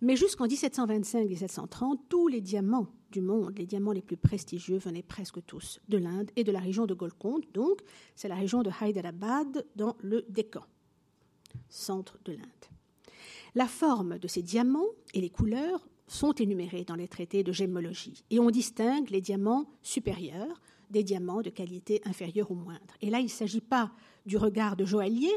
[0.00, 2.88] Mais jusqu'en 1725-1730, tous les diamants
[3.20, 6.86] monde, les diamants les plus prestigieux venaient presque tous de l'Inde et de la région
[6.86, 7.80] de Golconde, donc
[8.14, 10.64] c'est la région de Hyderabad dans le Décan,
[11.68, 12.42] centre de l'Inde.
[13.54, 18.22] La forme de ces diamants et les couleurs sont énumérées dans les traités de gémologie
[18.30, 20.60] et on distingue les diamants supérieurs
[20.90, 22.94] des diamants de qualité inférieure ou moindre.
[23.00, 23.90] Et là, il ne s'agit pas
[24.24, 25.32] du regard de joaillier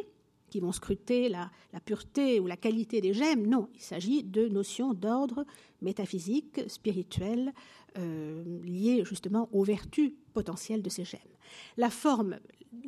[0.49, 1.49] qui vont scruter la,
[1.85, 3.45] pureté ou la qualité des gemmes.
[3.47, 5.45] Non, il s'agit de notions d'ordre
[5.81, 7.53] métaphysique, spirituel,
[7.97, 11.19] euh, liées justement aux vertus potentielles de ces gemmes.
[11.77, 12.39] La forme,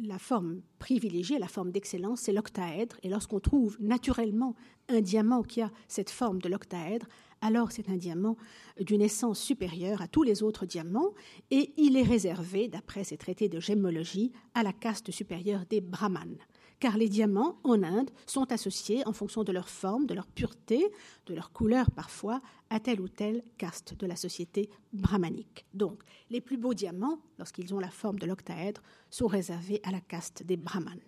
[0.03, 2.97] la forme privilégiée, la forme d'excellence, c'est l'octaèdre.
[3.03, 4.55] Et lorsqu'on trouve naturellement
[4.89, 7.07] un diamant qui a cette forme de l'octaèdre,
[7.41, 8.38] alors c'est un diamant
[8.80, 11.14] d'une essence supérieure à tous les autres diamants,
[11.49, 16.38] et il est réservé, d'après ces traités de gemmologie, à la caste supérieure des brahmanes.
[16.82, 20.84] Car les diamants, en Inde, sont associés, en fonction de leur forme, de leur pureté,
[21.28, 25.64] de leur couleur parfois, à telle ou telle caste de la société brahmanique.
[25.76, 26.02] Donc,
[26.32, 30.42] les plus beaux diamants, lorsqu'ils ont la forme de l'octaèdre, sont réservés à la caste
[30.42, 31.00] des brahmanes,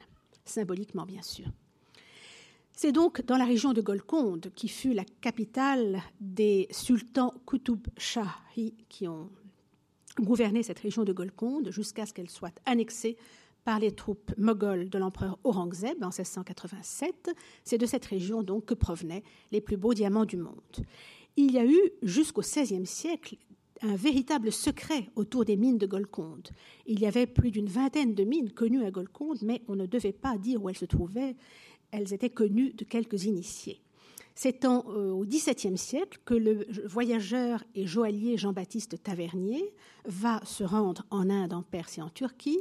[0.46, 1.48] symboliquement bien sûr.
[2.72, 8.76] C'est donc dans la région de Golconde, qui fut la capitale des sultans Qutub Shahi
[8.90, 9.32] qui ont
[10.20, 13.18] gouverné cette région de Golconde jusqu'à ce qu'elle soit annexée
[13.66, 17.32] par les troupes mogholes de l'empereur Aurangzeb en 1687.
[17.64, 20.86] C'est de cette région donc que provenaient les plus beaux diamants du monde.
[21.36, 23.38] Il y a eu jusqu'au XVIe siècle
[23.82, 26.50] un véritable secret autour des mines de Golconde.
[26.86, 30.14] Il y avait plus d'une vingtaine de mines connues à Golconde, mais on ne devait
[30.14, 31.36] pas dire où elles se trouvaient
[31.94, 33.80] elles étaient connues de quelques initiés.
[34.36, 39.74] C'est euh, au XVIIe siècle que le voyageur et joaillier Jean-Baptiste Tavernier
[40.06, 42.60] va se rendre en Inde, en Perse et en Turquie,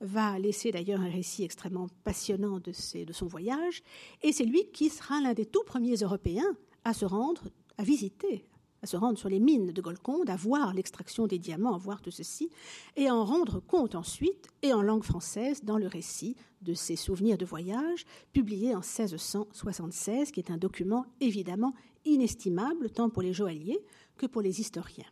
[0.00, 2.72] va laisser d'ailleurs un récit extrêmement passionnant de
[3.12, 3.82] son voyage,
[4.22, 7.44] et c'est lui qui sera l'un des tout premiers Européens à se rendre,
[7.78, 8.44] à visiter,
[8.84, 12.02] à se rendre sur les mines de Golconde, à voir l'extraction des diamants, à voir
[12.02, 12.50] tout ceci,
[12.96, 16.96] et à en rendre compte ensuite, et en langue française, dans le récit de ses
[16.96, 18.04] souvenirs de voyage,
[18.34, 21.72] publié en 1676, qui est un document évidemment
[22.04, 23.80] inestimable tant pour les joailliers
[24.18, 25.08] que pour les historiens.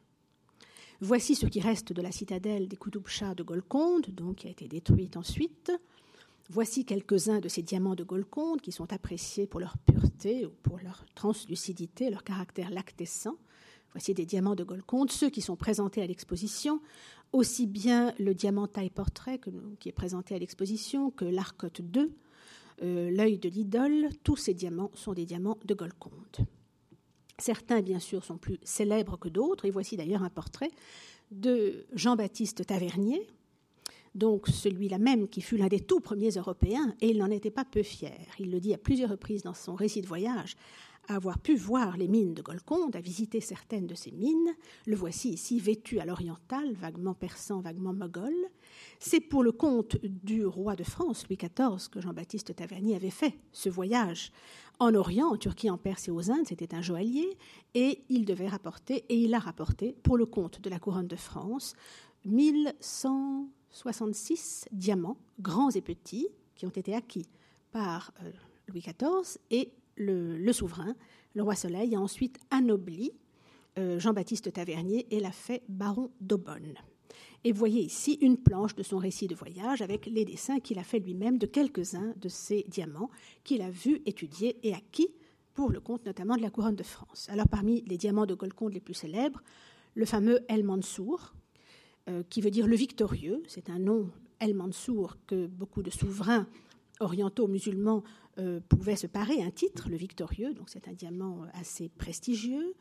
[1.00, 3.04] Voici ce qui reste de la citadelle des Koutoub
[3.34, 5.72] de Golconde, donc qui a été détruite ensuite.
[6.50, 10.78] Voici quelques-uns de ces diamants de Golconde qui sont appréciés pour leur pureté ou pour
[10.78, 13.38] leur translucidité, leur caractère lactescent.
[13.93, 16.80] Voici des diamants de Golconde, ceux qui sont présentés à l'exposition,
[17.32, 19.40] aussi bien le diamant taille portrait
[19.80, 22.12] qui est présenté à l'exposition que l'arcote 2,
[22.82, 26.47] euh, l'œil de l'idole, tous ces diamants sont des diamants de Golconde.
[27.38, 30.70] Certains, bien sûr, sont plus célèbres que d'autres, et voici d'ailleurs un portrait
[31.30, 33.26] de Jean-Baptiste Tavernier,
[34.14, 37.64] donc celui-là même qui fut l'un des tout premiers Européens, et il n'en était pas
[37.64, 38.26] peu fier.
[38.38, 40.57] Il le dit à plusieurs reprises dans son récit de voyage
[41.09, 44.55] à avoir pu voir les mines de Golconde, à visiter certaines de ces mines.
[44.86, 48.34] Le voici ici vêtu à l'oriental, vaguement persan, vaguement moghol.
[48.98, 53.38] C'est pour le compte du roi de France, Louis XIV, que Jean-Baptiste Tavernier avait fait
[53.53, 54.32] ce voyage
[54.78, 56.46] en Orient, en Turquie, en Perse et aux Indes.
[56.48, 57.36] C'était un joaillier
[57.74, 61.16] et il devait rapporter, et il a rapporté pour le compte de la couronne de
[61.16, 61.74] France,
[62.24, 67.26] 1166 diamants, grands et petits, qui ont été acquis
[67.72, 68.30] par euh,
[68.68, 70.95] Louis XIV et le, souverain,
[71.34, 73.12] le roi Soleil, a ensuite anobli
[73.78, 76.74] euh, Jean-Baptiste Tavernier et l'a fait baron d'Aubonne.
[77.45, 80.84] Et voyez ici une planche de son récit de voyage avec les dessins qu'il a
[80.84, 83.11] fait lui-même de quelques-uns de ces diamants
[83.43, 85.09] qu'il a vus, étudiés et acquis
[85.55, 87.28] pour le compte notamment de la couronne de France.
[87.30, 89.43] Alors parmi les diamants de Golconde les plus célèbres,
[89.95, 91.34] le fameux El Mansour,
[92.09, 96.47] euh, qui veut dire le victorieux, c'est un nom El Mansour que beaucoup de souverains
[97.01, 98.03] orientaux musulmans
[98.38, 102.74] euh, pouvaient se parer, un titre, le victorieux, donc c'est un diamant assez prestigieux.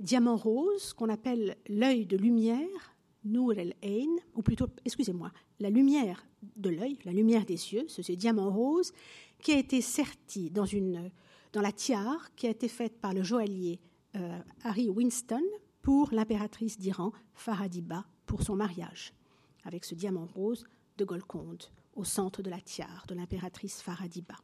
[0.00, 2.94] Diamant rose, qu'on appelle l'œil de lumière,
[3.24, 8.50] Nour el-Ain, ou plutôt, excusez-moi, la lumière de l'œil, la lumière des yeux, ce, diamant
[8.50, 8.92] rose,
[9.40, 10.66] qui a été serti dans
[11.54, 13.80] la tiare qui a été faite par le joaillier
[14.16, 15.42] euh, Harry Winston
[15.82, 19.12] pour l'impératrice d'Iran, Faradiba, pour son mariage,
[19.64, 20.64] avec ce diamant rose
[20.98, 24.36] de Golconde au centre de la tiare de l'impératrice Faradiba.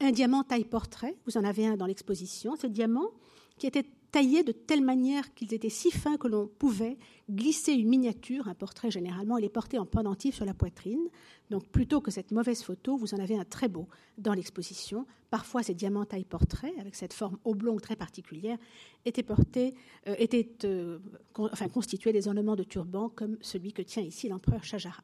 [0.00, 3.10] Un diamant taille portrait, vous en avez un dans l'exposition, ce diamant
[3.58, 7.88] qui était taillés de telle manière qu'ils étaient si fins que l'on pouvait glisser une
[7.88, 11.08] miniature, un portrait généralement, et les porter en pendentif sur la poitrine.
[11.50, 15.04] Donc plutôt que cette mauvaise photo, vous en avez un très beau dans l'exposition.
[15.30, 18.56] Parfois, ces diamants taille portrait, avec cette forme oblongue très particulière,
[19.04, 19.74] étaient, portés,
[20.06, 21.00] euh, étaient euh,
[21.36, 25.02] enfin, constitués des ornements de turban comme celui que tient ici l'empereur Shahjahan.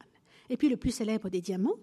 [0.49, 1.75] Et puis le plus célèbre des diamants,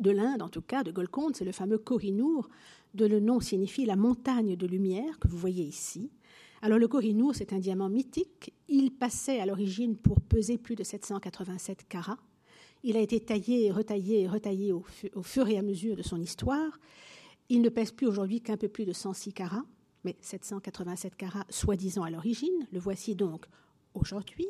[0.00, 2.48] de l'Inde en tout cas, de Golconde, c'est le fameux Kohinoor,
[2.94, 6.10] dont le nom signifie la montagne de lumière que vous voyez ici.
[6.60, 8.54] Alors le Kohinoor, c'est un diamant mythique.
[8.68, 12.20] Il passait à l'origine pour peser plus de 787 carats.
[12.84, 14.82] Il a été taillé et retaillé et retaillé au,
[15.22, 16.78] fur et à mesure de son histoire.
[17.48, 19.64] Il ne pèse plus aujourd'hui qu'un peu plus de 106 carats,
[20.04, 22.66] mais 787 carats soi-disant à l'origine.
[22.72, 23.46] Le voici donc
[23.94, 24.46] aujourd'hui.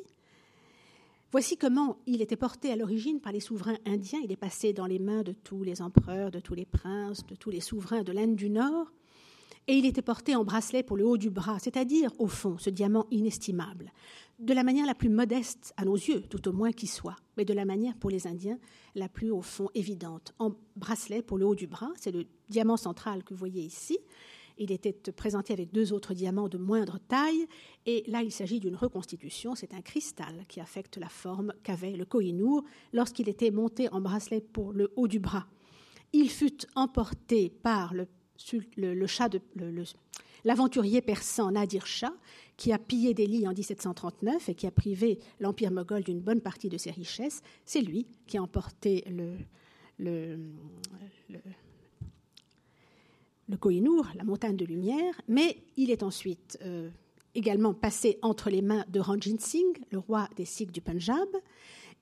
[1.33, 4.21] Voici comment il était porté à l'origine par les souverains indiens.
[4.23, 7.35] Il est passé dans les mains de tous les empereurs, de tous les princes, de
[7.35, 8.93] tous les souverains de l'Inde du Nord
[9.69, 12.71] et il était porté en bracelet pour le haut du bras, c'est-à-dire, au fond, ce
[12.71, 13.93] diamant inestimable,
[14.41, 17.45] de la manière la plus modeste à nos yeux, tout au moins qui soit, mais
[17.45, 18.59] de la manière pour les Indiens
[18.95, 22.77] la plus, au fond, évidente, en bracelet pour le haut du bras, c'est le diamant
[22.77, 23.99] central que vous voyez ici.
[24.59, 27.47] Il était présenté avec deux autres diamants de moindre taille,
[27.87, 32.05] et là il s'agit d'une reconstitution, c'est un cristal qui affecte la forme qu'avait le
[32.05, 35.47] Kohinoor lorsqu'il était monté en bracelet pour le haut du bras.
[36.13, 38.07] Il fut emporté par le
[39.07, 39.31] chat
[40.45, 42.13] l'aventurier persan Nadir Shah,
[42.57, 46.69] qui a pillé Delhi en 1739 et qui a privé l'Empire moghol d'une bonne partie
[46.69, 49.05] de ses richesses, c'est lui qui a emporté
[49.99, 50.39] le,
[53.57, 56.91] Kohinoor, la montagne de lumière, mais il est ensuite euh,
[57.35, 61.29] également passé entre les mains de Ranjit Singh, le roi des Sikhs du Punjab,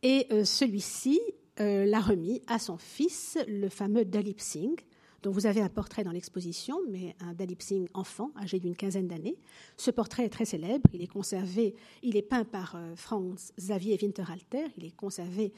[0.02, 1.20] et euh, celui-ci
[1.60, 4.80] euh, l'a remis à son fils, le fameux Dalip Singh,
[5.22, 9.06] dont vous avez un portrait dans l'exposition, mais un Dalip Singh enfant, âgé d'une quinzaine
[9.06, 9.36] d'années.
[9.76, 14.64] Ce portrait est très célèbre, il est conservé, il est peint par Franz Xavier Winterhalter,
[14.78, 15.52] il est conservé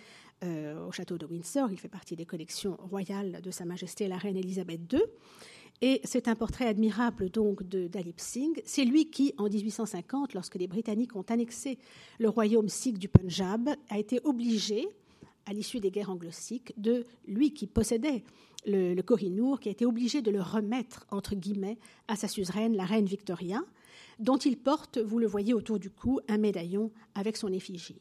[0.44, 4.36] au château de Windsor, il fait partie des collections royales de Sa Majesté la Reine
[4.36, 5.00] Elisabeth II.
[5.80, 8.62] Et c'est un portrait admirable donc de Dalip Singh.
[8.64, 11.78] C'est lui qui, en 1850, lorsque les Britanniques ont annexé
[12.20, 14.88] le royaume sikh du Punjab, a été obligé,
[15.46, 18.22] à l'issue des guerres anglo-sikhs, de lui qui possédait
[18.64, 22.84] le, le qui a été obligé de le remettre, entre guillemets, à sa suzeraine, la
[22.84, 23.60] reine Victoria,
[24.18, 28.00] dont il porte, vous le voyez autour du cou, un médaillon avec son effigie.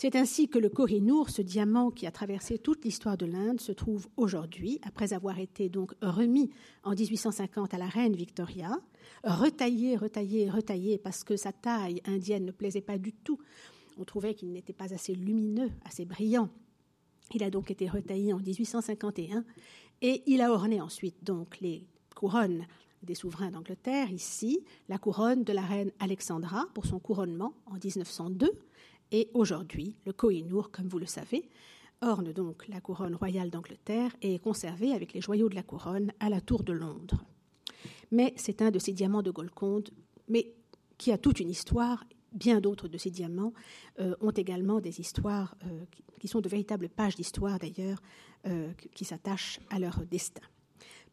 [0.00, 3.70] C'est ainsi que le Kohinoor, ce diamant qui a traversé toute l'histoire de l'Inde, se
[3.70, 5.70] trouve aujourd'hui, après avoir été
[6.00, 6.48] remis
[6.84, 8.80] en 1850 à la reine Victoria,
[9.24, 13.38] retaillé, retaillé, retaillé, parce que sa taille indienne ne plaisait pas du tout.
[13.98, 16.48] On trouvait qu'il n'était pas assez lumineux, assez brillant
[17.32, 19.44] il a donc été retaillé en 1851
[20.02, 21.86] et il a orné ensuite donc les
[22.16, 22.66] couronnes
[23.02, 28.50] des souverains d'Angleterre, ici, la couronne de la reine Alexandra pour son couronnement en 1902
[29.12, 31.48] et aujourd'hui le Kohinoor, comme vous le savez,
[32.02, 36.12] orne donc la couronne royale d'Angleterre et est conservé avec les joyaux de la couronne
[36.20, 37.24] à la Tour de Londres.
[38.10, 39.90] Mais c'est un de ces diamants de Golconde,
[40.28, 40.52] mais
[40.98, 43.52] qui a toute une histoire bien d'autres de ces diamants
[43.98, 45.84] euh, ont également des histoires euh,
[46.20, 48.00] qui sont de véritables pages d'histoire d'ailleurs,
[48.46, 50.42] euh, qui s'attachent à leur destin.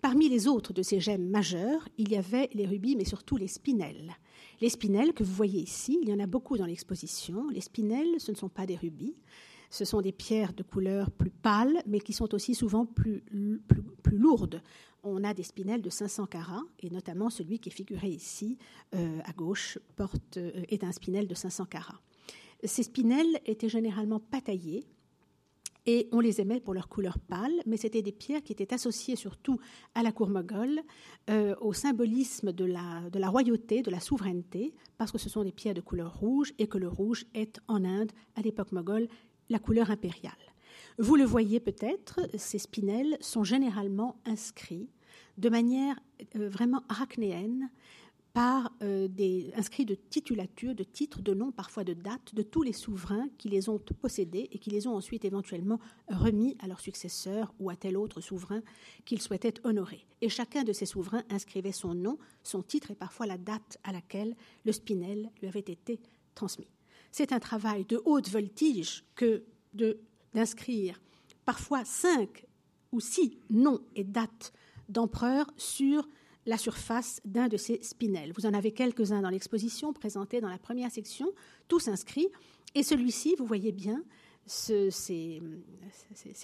[0.02, 3.48] Parmi les autres de ces gemmes majeures, il y avait les rubis, mais surtout les
[3.48, 4.16] spinels.
[4.62, 7.50] Les spinels que vous voyez ici, il y en a beaucoup dans l'exposition.
[7.50, 9.16] Les spinels, ce ne sont pas des rubis,
[9.70, 13.24] ce sont des pierres de couleur plus pâle, mais qui sont aussi souvent plus,
[14.12, 14.62] lourdes
[15.04, 18.58] on a des spinels de 500 carats, et notamment celui qui est figuré ici
[18.96, 19.78] euh, à gauche
[20.38, 22.02] euh, est un spinel de 500 carats.
[22.64, 24.86] Ces spinels étaient généralement pas taillés,
[25.88, 29.16] et on les aimait pour leur couleur pâle, mais c'était des pierres qui étaient associées
[29.16, 29.58] surtout
[29.96, 30.82] à la cour moghole,
[31.30, 35.46] euh, au symbolisme de la, de la royauté, de la souveraineté, parce que ce sont
[35.46, 39.08] des pierres de couleur rouge et que le rouge est en Inde, à l'époque moghole,
[39.50, 40.34] la couleur impériale.
[41.00, 44.90] Vous le voyez peut-être, ces spinels sont généralement inscrits
[45.38, 45.98] de manière
[46.36, 47.70] euh, vraiment arachnéenne
[48.38, 52.62] par euh, des inscrits de titulature, de titres, de noms, parfois de dates, de tous
[52.62, 56.80] les souverains qui les ont possédés et qui les ont ensuite éventuellement remis à leurs
[56.80, 58.62] successeurs ou à tel autre souverain
[59.06, 60.06] qu'ils souhaitaient honorer.
[60.22, 63.92] Et chacun de ces souverains inscrivait son nom, son titre et parfois la date à
[63.92, 64.36] laquelle
[64.66, 66.00] le spinel lui avait été
[66.36, 66.70] transmis.
[67.12, 69.46] C'est un travail de haute voltige que
[70.36, 71.02] d'inscrire
[71.44, 72.46] parfois cinq
[72.92, 74.54] ou six noms et dates
[74.90, 76.08] d'empereurs sur
[76.48, 78.32] la surface d'un de ces spinels.
[78.36, 81.32] Vous en avez quelques-uns dans l'exposition présentés dans la première section,
[81.68, 82.30] tous inscrits.
[82.74, 84.02] Et celui-ci, vous voyez bien,
[84.46, 85.42] ces,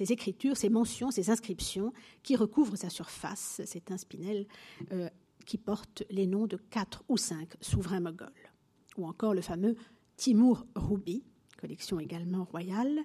[0.09, 3.61] écritures, ces mentions, ces inscriptions qui recouvrent sa surface.
[3.65, 4.45] C'est un spinel
[4.91, 5.09] euh,
[5.45, 8.51] qui porte les noms de quatre ou cinq souverains moghols.
[8.97, 9.75] Ou encore le fameux
[10.17, 11.23] Timur Rubi,
[11.57, 12.99] collection également royale.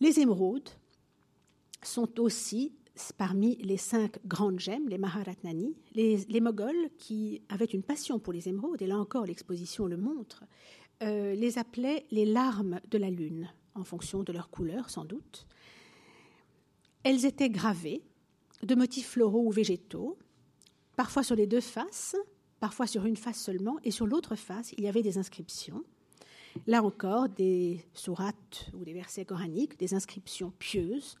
[0.00, 0.70] Les émeraudes
[1.82, 2.72] sont aussi
[3.16, 8.32] parmi les cinq grandes gemmes, les Maharatnani, les, les, Moghols, qui avaient une passion pour
[8.32, 10.44] les émeraudes, et là encore l'exposition le montre,
[11.02, 15.46] euh, les appelaient les larmes de la lune, en fonction de leur couleur sans doute.
[17.02, 18.02] Elles étaient gravées
[18.62, 20.18] de motifs floraux ou végétaux,
[20.96, 22.16] parfois sur les deux faces,
[22.58, 25.82] parfois sur une face seulement, et sur l'autre face, il y avait des inscriptions.
[26.66, 31.16] Là encore, des sourates ou des versets coraniques, des inscriptions pieuses,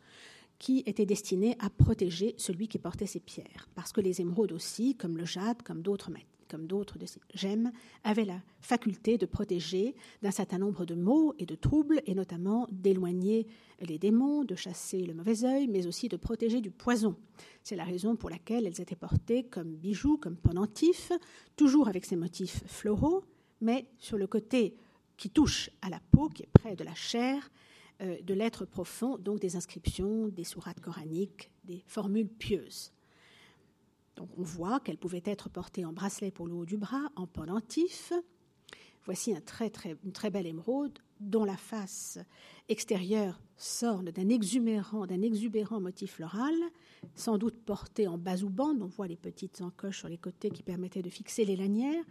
[0.60, 3.68] qui était destiné à protéger celui qui portait ces pierres.
[3.74, 6.10] Parce que les émeraudes aussi, comme le jade, comme d'autres
[6.48, 7.70] comme d'autres de ces gemmes,
[8.02, 12.66] avaient la faculté de protéger d'un certain nombre de maux et de troubles, et notamment
[12.72, 13.46] d'éloigner
[13.80, 17.14] les démons, de chasser le mauvais œil, mais aussi de protéger du poison.
[17.62, 21.12] C'est la raison pour laquelle elles étaient portées comme bijoux, comme pendentifs,
[21.56, 23.24] toujours avec ces motifs floraux,
[23.60, 24.74] mais sur le côté
[25.16, 27.48] qui touche à la peau, qui est près de la chair,
[28.00, 32.92] de l'être profond, donc des inscriptions, des sourates coraniques, des formules pieuses.
[34.16, 37.26] Donc on voit qu'elles pouvaient être portées en bracelet pour le haut du bras, en
[37.26, 38.12] pendentif.
[39.04, 42.18] Voici un très, très, une très belle émeraude dont la face
[42.68, 46.54] extérieure s'orne d'un exubérant, motif floral,
[47.14, 48.82] sans doute porté en bande.
[48.82, 52.04] On voit les petites encoches sur les côtés qui permettaient de fixer les lanières,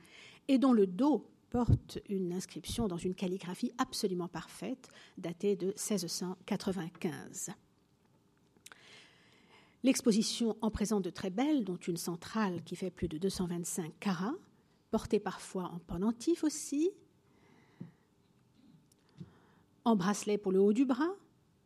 [0.47, 7.51] et dont le dos porte une inscription dans une calligraphie absolument parfaite, datée de 1695.
[9.83, 14.35] L'exposition en présente de très belles, dont une centrale qui fait plus de 225 carats,
[14.91, 16.91] portée parfois en pendentif aussi,
[19.85, 21.15] en bracelet pour le haut du bras,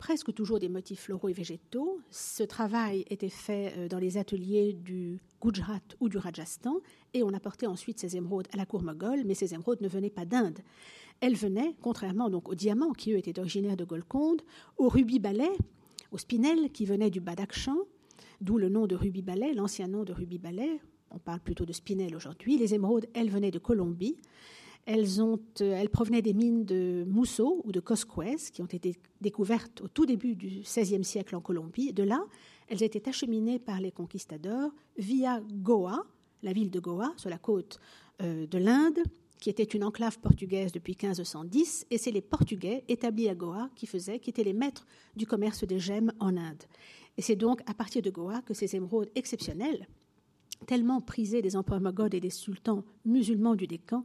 [0.04, 2.02] presque toujours des motifs floraux et végétaux.
[2.12, 6.76] Ce travail était fait euh, dans les ateliers du Gujarat ou du Rajasthan
[7.14, 10.10] et on apportait ensuite ces émeraudes à la cour moghole, mais ces émeraudes ne venaient
[10.10, 10.60] pas d'Inde.
[11.22, 14.42] Elles venaient, contrairement donc aux diamants qui eux étaient originaires de Golconde,
[14.78, 15.56] aux rubis balais,
[16.12, 17.78] aux spinels qui venaient du Badakhshan,
[18.42, 20.82] d'où le nom de rubis balais, l'ancien nom de rubis balais.
[21.12, 22.58] On parle plutôt de spinel aujourd'hui.
[22.58, 24.18] Les émeraudes, elles venaient de Colombie.
[24.90, 29.88] Euh, elles, provenaient des mines de Mousseau ou de Cosquez, qui ont été découvertes au
[29.88, 31.94] tout début du XVIe siècle en Colombie.
[31.94, 32.26] De là,
[32.68, 36.06] elles étaient acheminées par les conquistadors via Goa,
[36.42, 37.80] la ville de Goa, sur la côte
[38.22, 39.00] euh, de l'Inde,
[39.40, 43.88] qui était une enclave portugaise depuis 1510, et c'est les Portugais établis à Goa qui
[43.88, 46.64] faisaient, qui étaient les maîtres du commerce des gemmes en Inde.
[47.18, 49.88] Et c'est donc à partir de Goa que ces émeraudes exceptionnelles,
[50.66, 54.04] tellement prisées des empereurs moghols et des sultans musulmans du Décan,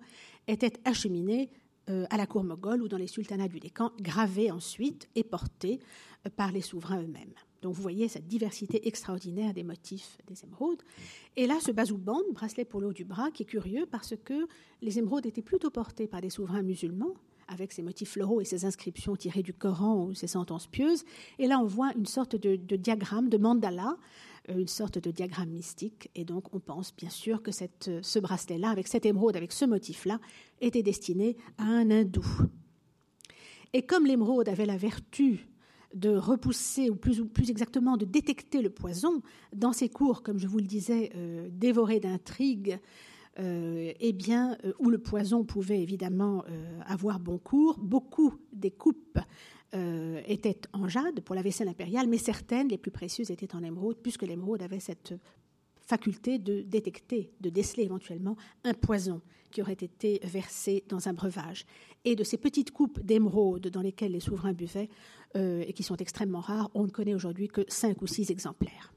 [0.48, 1.50] étaient acheminés
[1.88, 5.78] euh, à la cour moghole ou dans les sultanats du Décan, gravés ensuite et portés
[6.26, 7.32] euh, par les souverains eux-mêmes.
[7.62, 10.82] Donc vous voyez cette diversité extraordinaire des motifs des émeraudes.
[11.36, 14.46] Et là, ce bazouban, bracelet pour le haut du bras, qui est curieux parce que
[14.82, 17.14] les émeraudes étaient plutôt portées par des souverains musulmans,
[17.48, 21.04] avec ces motifs floraux et ces inscriptions tirées du Coran ou ces sentences pieuses.
[21.38, 23.96] Et là, on voit une sorte de diagramme, de mandala,
[24.56, 26.10] une sorte de diagramme mystique.
[26.14, 29.64] Et donc, on pense bien sûr que euh, ce bracelet-là, avec cette émeraude, avec ce
[29.64, 30.20] motif-là,
[30.60, 32.26] était destiné à un hindou.
[33.72, 35.48] Et comme l'émeraude avait la vertu
[35.94, 39.22] de repousser, ou plus, plus, exactement de détecter le poison,
[39.54, 42.78] dans ces cours, comme je vous le disais, euh, dévorés d'intrigues,
[43.40, 46.42] eh bien, où le poison pouvait évidemment
[46.84, 49.20] avoir bon cours, beaucoup des coupes
[49.74, 53.62] euh, étaient en jade pour la vaisselle impériale, mais certaines, les plus précieuses, étaient en
[53.62, 55.14] émeraude, puisque l'émeraude avait cette
[55.80, 61.64] faculté de détecter, de déceler éventuellement un poison qui aurait été versé dans un breuvage.
[62.04, 64.88] Et de ces petites coupes d'émeraude dans lesquelles les souverains buvaient,
[65.36, 68.92] euh, et qui sont extrêmement rares, on ne connaît aujourd'hui que cinq ou six exemplaires.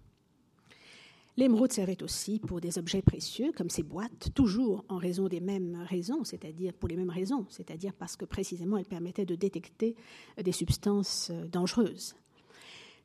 [1.37, 5.85] L'émeraude servait aussi pour des objets précieux, comme ces boîtes, toujours en raison des mêmes
[5.87, 9.95] raisons, c'est-à-dire pour les mêmes raisons, c'est-à-dire parce que précisément elles permettaient de détecter
[10.41, 12.15] des substances euh, dangereuses.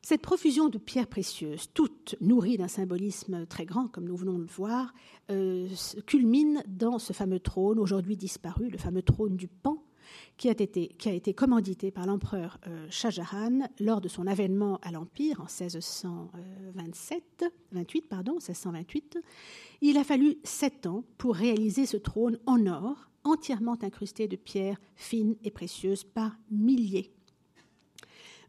[0.01, 4.43] Cette profusion de pierres précieuses, toutes nourries d'un symbolisme très grand, comme nous venons de
[4.43, 4.93] le voir,
[5.31, 5.67] euh,
[6.05, 9.83] culmine dans ce fameux trône, aujourd'hui disparu, le fameux trône du Pan,
[10.37, 15.41] qui a été, commandité par l'empereur euh, Shah Jahan lors de son avènement à l'Empire
[15.41, 19.17] en 1627, 28, pardon, 1628.
[19.81, 24.79] Il a fallu sept ans pour réaliser ce trône en or, entièrement incrusté de pierres
[24.95, 27.11] fines et précieuses par milliers.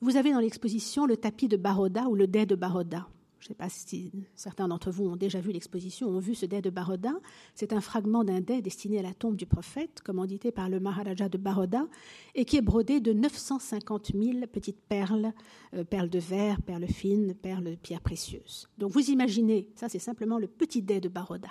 [0.01, 3.09] Vous avez dans l'exposition le tapis de Baroda ou le dais de Baroda.
[3.41, 6.45] Je ne sais pas si certains d'entre vous ont déjà vu l'exposition, ont vu ce
[6.45, 7.13] dais de Baroda.
[7.55, 11.29] C'est un fragment d'un dais destiné à la tombe du prophète, commandité par le Maharaja
[11.29, 11.87] de Baroda,
[12.35, 15.33] et qui est brodé de 950 000 petites perles,
[15.75, 18.69] euh, perles de verre, perles fines, perles de pierres précieuses.
[18.77, 21.51] Donc vous imaginez, ça c'est simplement le petit dais de Baroda,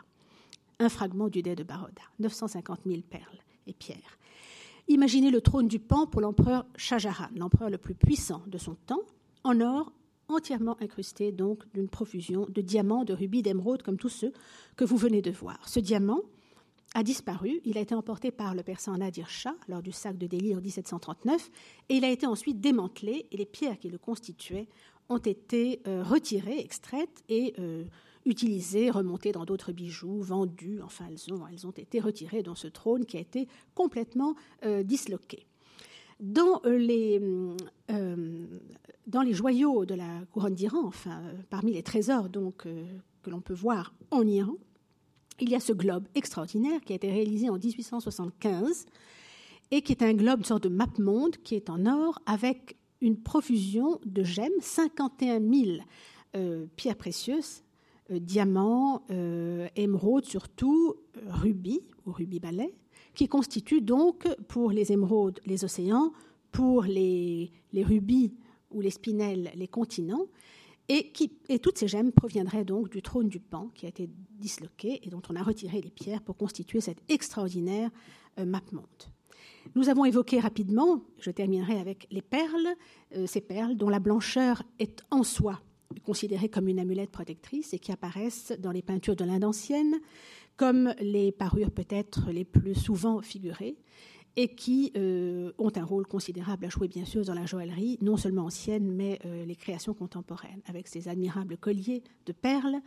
[0.79, 4.17] un fragment du dais de Baroda, 950 000 perles et pierres.
[4.89, 8.75] Imaginez le trône du Pan pour l'empereur Shah Jahan, l'empereur le plus puissant de son
[8.75, 9.01] temps,
[9.43, 9.91] en or,
[10.30, 14.34] entièrement incrusté donc d'une profusion de diamants, de rubis, d'émeraudes, comme tous ceux
[14.75, 15.67] que vous venez de voir.
[15.67, 16.21] Ce diamant
[16.93, 20.28] a disparu, il a été emporté par le persan Nadir Shah lors du sac de
[20.28, 21.49] Delhi en 1739,
[21.89, 24.67] et il a été ensuite démantelé, et les pierres qui le constituaient
[25.09, 27.86] ont été euh, retirées, extraites et euh,
[28.25, 33.17] utilisées, remontées dans d'autres bijoux, vendues, enfin elles ont, été retirées dans ce trône qui
[33.17, 35.47] a été complètement euh, disloqué.
[36.20, 37.22] Dans les,
[37.88, 43.53] dans les joyaux de la couronne d'Iran, enfin parmi les trésors donc que l'on peut
[43.53, 44.55] voir en Iran,
[45.39, 48.86] il y a ce globe extraordinaire qui a été réalisé en 1875
[49.72, 52.78] et qui est un globe, une sorte de map monde qui est en or avec
[53.01, 55.78] une profusion de gemmes, 51 000
[56.36, 57.63] euh, pierres précieuses,
[58.11, 60.95] euh, diamants, euh, émeraudes surtout,
[61.28, 62.74] rubis ou rubis balais,
[63.18, 66.13] qui constituent donc pour les émeraudes les océans,
[66.51, 68.36] pour les, rubis
[68.70, 70.28] ou les spinels les continents,
[70.88, 71.11] et,
[71.59, 74.07] toutes ces gemmes proviendraient donc du trône du Pan qui a été
[74.39, 77.89] disloqué et dont on a retiré les pierres pour constituer cet extraordinaire
[78.38, 78.86] map monde.
[79.76, 82.70] Nous avons évoqué rapidement, je terminerai avec les perles,
[83.15, 85.59] euh, ces perles dont la blancheur est en soi
[86.03, 89.99] considérée comme une amulette protectrice et qui apparaissent dans les peintures de l'Inde ancienne
[90.58, 93.78] comme les parures peut-être les plus souvent figurées
[94.36, 98.18] et qui euh, ont un rôle considérable à jouer bien sûr dans la joaillerie, non
[98.18, 102.80] seulement ancienne, mais euh, les créations contemporaines, avec ces admirables colliers de perles,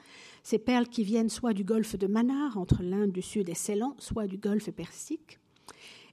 [0.45, 3.97] ces perles qui viennent soit du golfe de Manar, entre l'Inde du Sud et Ceylan,
[3.99, 5.41] soit du golfe Persique,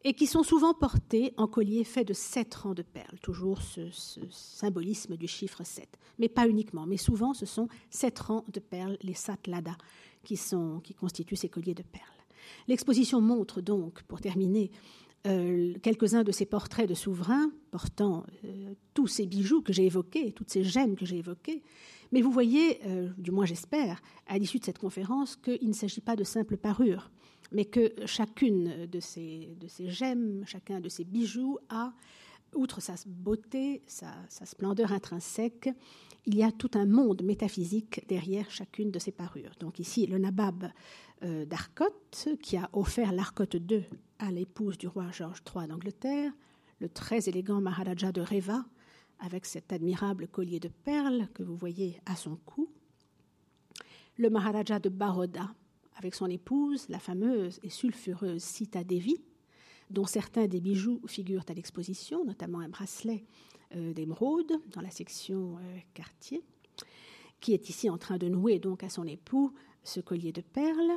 [0.03, 3.81] et qui sont souvent portés en collier fait de sept rangs de perles, toujours ce,
[4.31, 5.87] symbolisme du chiffre 7.
[6.17, 9.75] Mais pas uniquement, mais souvent ce sont sept rangs de perles, les satlada,
[10.27, 12.03] qui, sont, qui constituent ces colliers de perles.
[12.67, 14.71] L'exposition montre donc, pour terminer,
[15.25, 20.33] euh, quelques-uns de ces portraits de souverains portant euh, tous ces bijoux que j'ai évoqués,
[20.33, 21.63] toutes ces gemmes que j'ai évoquées.
[22.11, 26.01] Mais vous voyez, euh, du moins j'espère, à l'issue de cette conférence, qu'il ne s'agit
[26.01, 27.09] pas de simples parures
[27.53, 31.93] mais que chacune de ces, de ces gemmes, chacun de ces bijoux a,
[32.55, 34.13] outre sa beauté, sa,
[34.45, 35.69] splendeur intrinsèque,
[36.25, 39.51] il y a tout un monde métaphysique derrière chacune de ces parures.
[39.59, 40.71] Donc ici, le nabab
[41.23, 41.45] euh,
[42.41, 43.85] qui a offert l'Arcot II
[44.19, 46.31] à l'épouse du roi George III d'Angleterre,
[46.79, 48.65] le très élégant Maharaja de Reva,
[49.19, 52.69] avec cet admirable collier de perles que vous voyez à son cou,
[54.17, 55.53] le Maharaja de Baroda,
[55.95, 59.17] avec son épouse, la fameuse et sulfureuse Sita Devi,
[59.89, 63.23] dont certains des bijoux figurent à l'exposition, notamment un bracelet
[63.75, 66.43] euh, d'émeraude dans la section euh, quartier,
[67.39, 70.93] qui est ici en train de nouer donc à son époux ce collier de perles.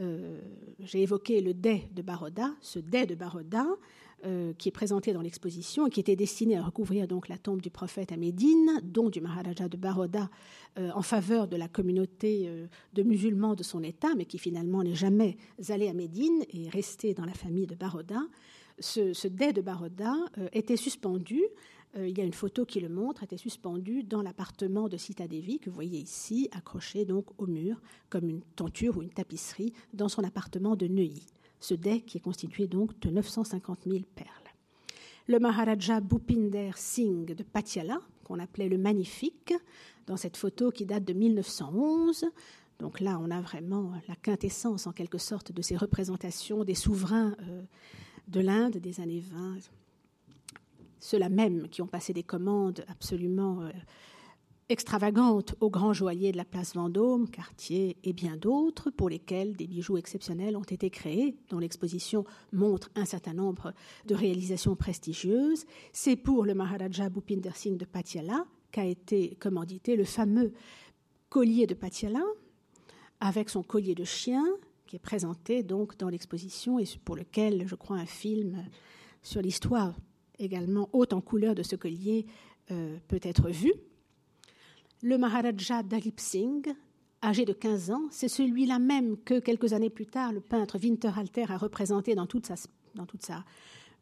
[0.00, 0.40] Euh,
[0.80, 2.54] j'ai évoqué le dais de Baroda.
[2.60, 3.66] Ce dais de Baroda
[4.24, 7.62] euh, qui est présenté dans l'exposition et qui était destiné à recouvrir donc la tombe
[7.62, 10.28] du prophète à Médine, dont du Maharaja de Baroda
[10.76, 14.82] euh, en faveur de la communauté euh, de musulmans de son État, mais qui finalement
[14.82, 15.36] n'est jamais
[15.68, 18.20] allé à Médine et est resté dans la famille de Baroda.
[18.80, 20.14] Ce, ce dais de Baroda
[20.52, 21.40] était suspendu
[21.96, 25.58] il y a une photo qui le montre, était suspendu dans l'appartement de Sita Devi,
[25.58, 27.80] que vous voyez ici, accroché donc au mur,
[28.10, 31.26] comme une tenture ou une tapisserie, dans son appartement de Neuilly
[31.60, 34.28] ce dais qui est constitué donc de 950 000 perles.
[35.26, 39.52] Le Maharaja Bhupinder Singh de Patiala, qu'on appelait le magnifique,
[40.06, 42.24] dans cette photo qui date de 1911.
[42.78, 47.36] Donc là, on a vraiment la quintessence, en quelque sorte, de ces représentations des souverains
[47.42, 47.62] euh,
[48.28, 49.58] de l'Inde des années 20.
[51.00, 53.70] Ceux-là même qui ont passé des commandes absolument euh,
[54.68, 59.66] extravagantes aux grands joailliers de la place Vendôme, Cartier et bien d'autres, pour lesquels des
[59.66, 63.72] bijoux exceptionnels ont été créés, dont l'exposition montre un certain nombre
[64.06, 65.64] de réalisations prestigieuses.
[65.92, 70.52] C'est pour le Maharaja Bhupinder Singh de Patiala qu'a été commandité le fameux
[71.30, 72.22] collier de Patiala,
[73.20, 74.44] avec son collier de chien,
[74.86, 78.64] qui est présenté donc dans l'exposition et pour lequel, je crois, un film
[79.22, 79.94] sur l'histoire
[80.38, 82.26] également haute en couleur de ce collier
[82.70, 83.72] euh, peut être vu.
[85.00, 86.74] Le Maharaja Dalip Singh,
[87.22, 91.44] âgé de 15 ans, c'est celui-là même que quelques années plus tard, le peintre Winterhalter
[91.50, 93.44] a représenté dans toute sa,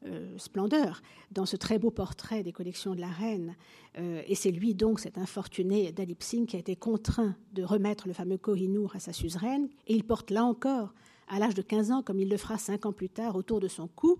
[0.06, 1.02] euh, splendeur
[1.32, 3.56] dans ce très beau portrait des collections de la reine.
[3.98, 8.08] Euh, et c'est lui donc, cet infortuné Dalip Singh, qui a été contraint de remettre
[8.08, 9.68] le fameux Kohinoor à sa suzeraine.
[9.86, 10.94] Et il porte là encore,
[11.28, 13.68] à l'âge de 15 ans, comme il le fera cinq ans plus tard, autour de
[13.68, 14.16] son cou,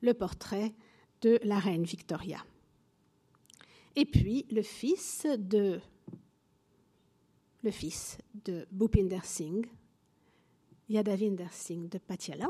[0.00, 0.74] le portrait
[1.20, 2.44] de la reine Victoria.
[3.94, 5.80] Et puis le fils de
[7.68, 8.16] le fils
[8.46, 9.66] de Bhupinder Singh,
[10.88, 12.48] Yadavinder Singh de Patiala.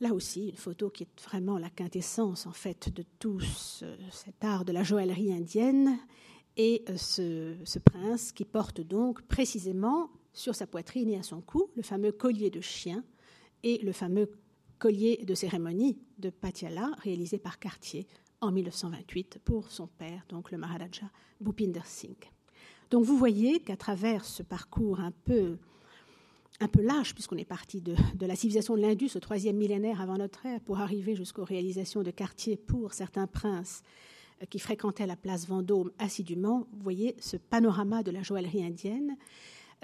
[0.00, 3.38] Là aussi, une photo qui est vraiment la quintessence en fait de tout
[4.10, 5.98] cet art de la joaillerie indienne
[6.56, 11.42] et euh, ce, ce, prince qui porte donc précisément sur sa poitrine et à son
[11.42, 13.04] cou le fameux collier de chien
[13.62, 14.30] et le fameux
[14.78, 18.06] collier de cérémonie de Patiala réalisé par Cartier
[18.40, 21.10] en 1928 pour son père, donc le Maharaja
[21.42, 22.30] Bhupinder Singh.
[22.90, 25.56] Donc vous voyez qu'à travers ce parcours un peu,
[26.60, 30.46] un lâche, puisqu'on est parti de, la civilisation de l'Indus au troisième millénaire avant notre
[30.46, 33.82] ère, pour arriver jusqu'aux réalisations de quartiers pour certains princes
[34.42, 39.16] euh, qui fréquentaient la place Vendôme assidûment, vous voyez ce panorama de la joaillerie indienne.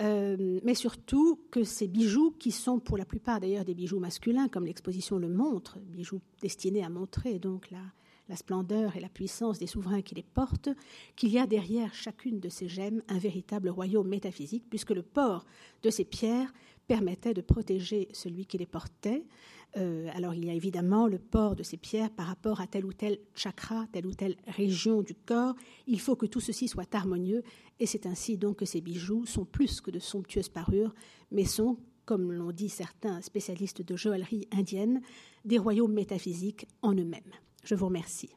[0.01, 4.49] Euh, mais surtout que ces bijoux, qui sont pour la plupart d'ailleurs des bijoux masculins,
[4.49, 7.81] comme l'exposition le montre, bijoux destinés à montrer donc la,
[8.33, 10.71] la splendeur et la puissance des souverains qui les portent,
[11.17, 15.45] qu'il y a derrière chacune de ces gemmes un véritable royaume métaphysique, puisque le port
[15.83, 16.51] de ces pierres
[16.87, 19.27] permettait de protéger celui qui les portait.
[19.77, 22.87] Euh, alors il y a évidemment le port de ces pierres par rapport à tel
[22.87, 25.55] ou tel chakra, telle ou telle région du corps.
[25.87, 27.43] Il faut que tout ceci soit harmonieux,
[27.81, 30.95] et c'est ainsi donc que ces bijoux sont plus que de somptueuses parures,
[31.31, 31.77] mais sont
[32.07, 35.03] comme l'ont dit certains spécialistes de joaillerie indienne,
[35.45, 37.33] des royaumes métaphysiques en eux-mêmes.
[37.65, 38.31] Je vous remercie.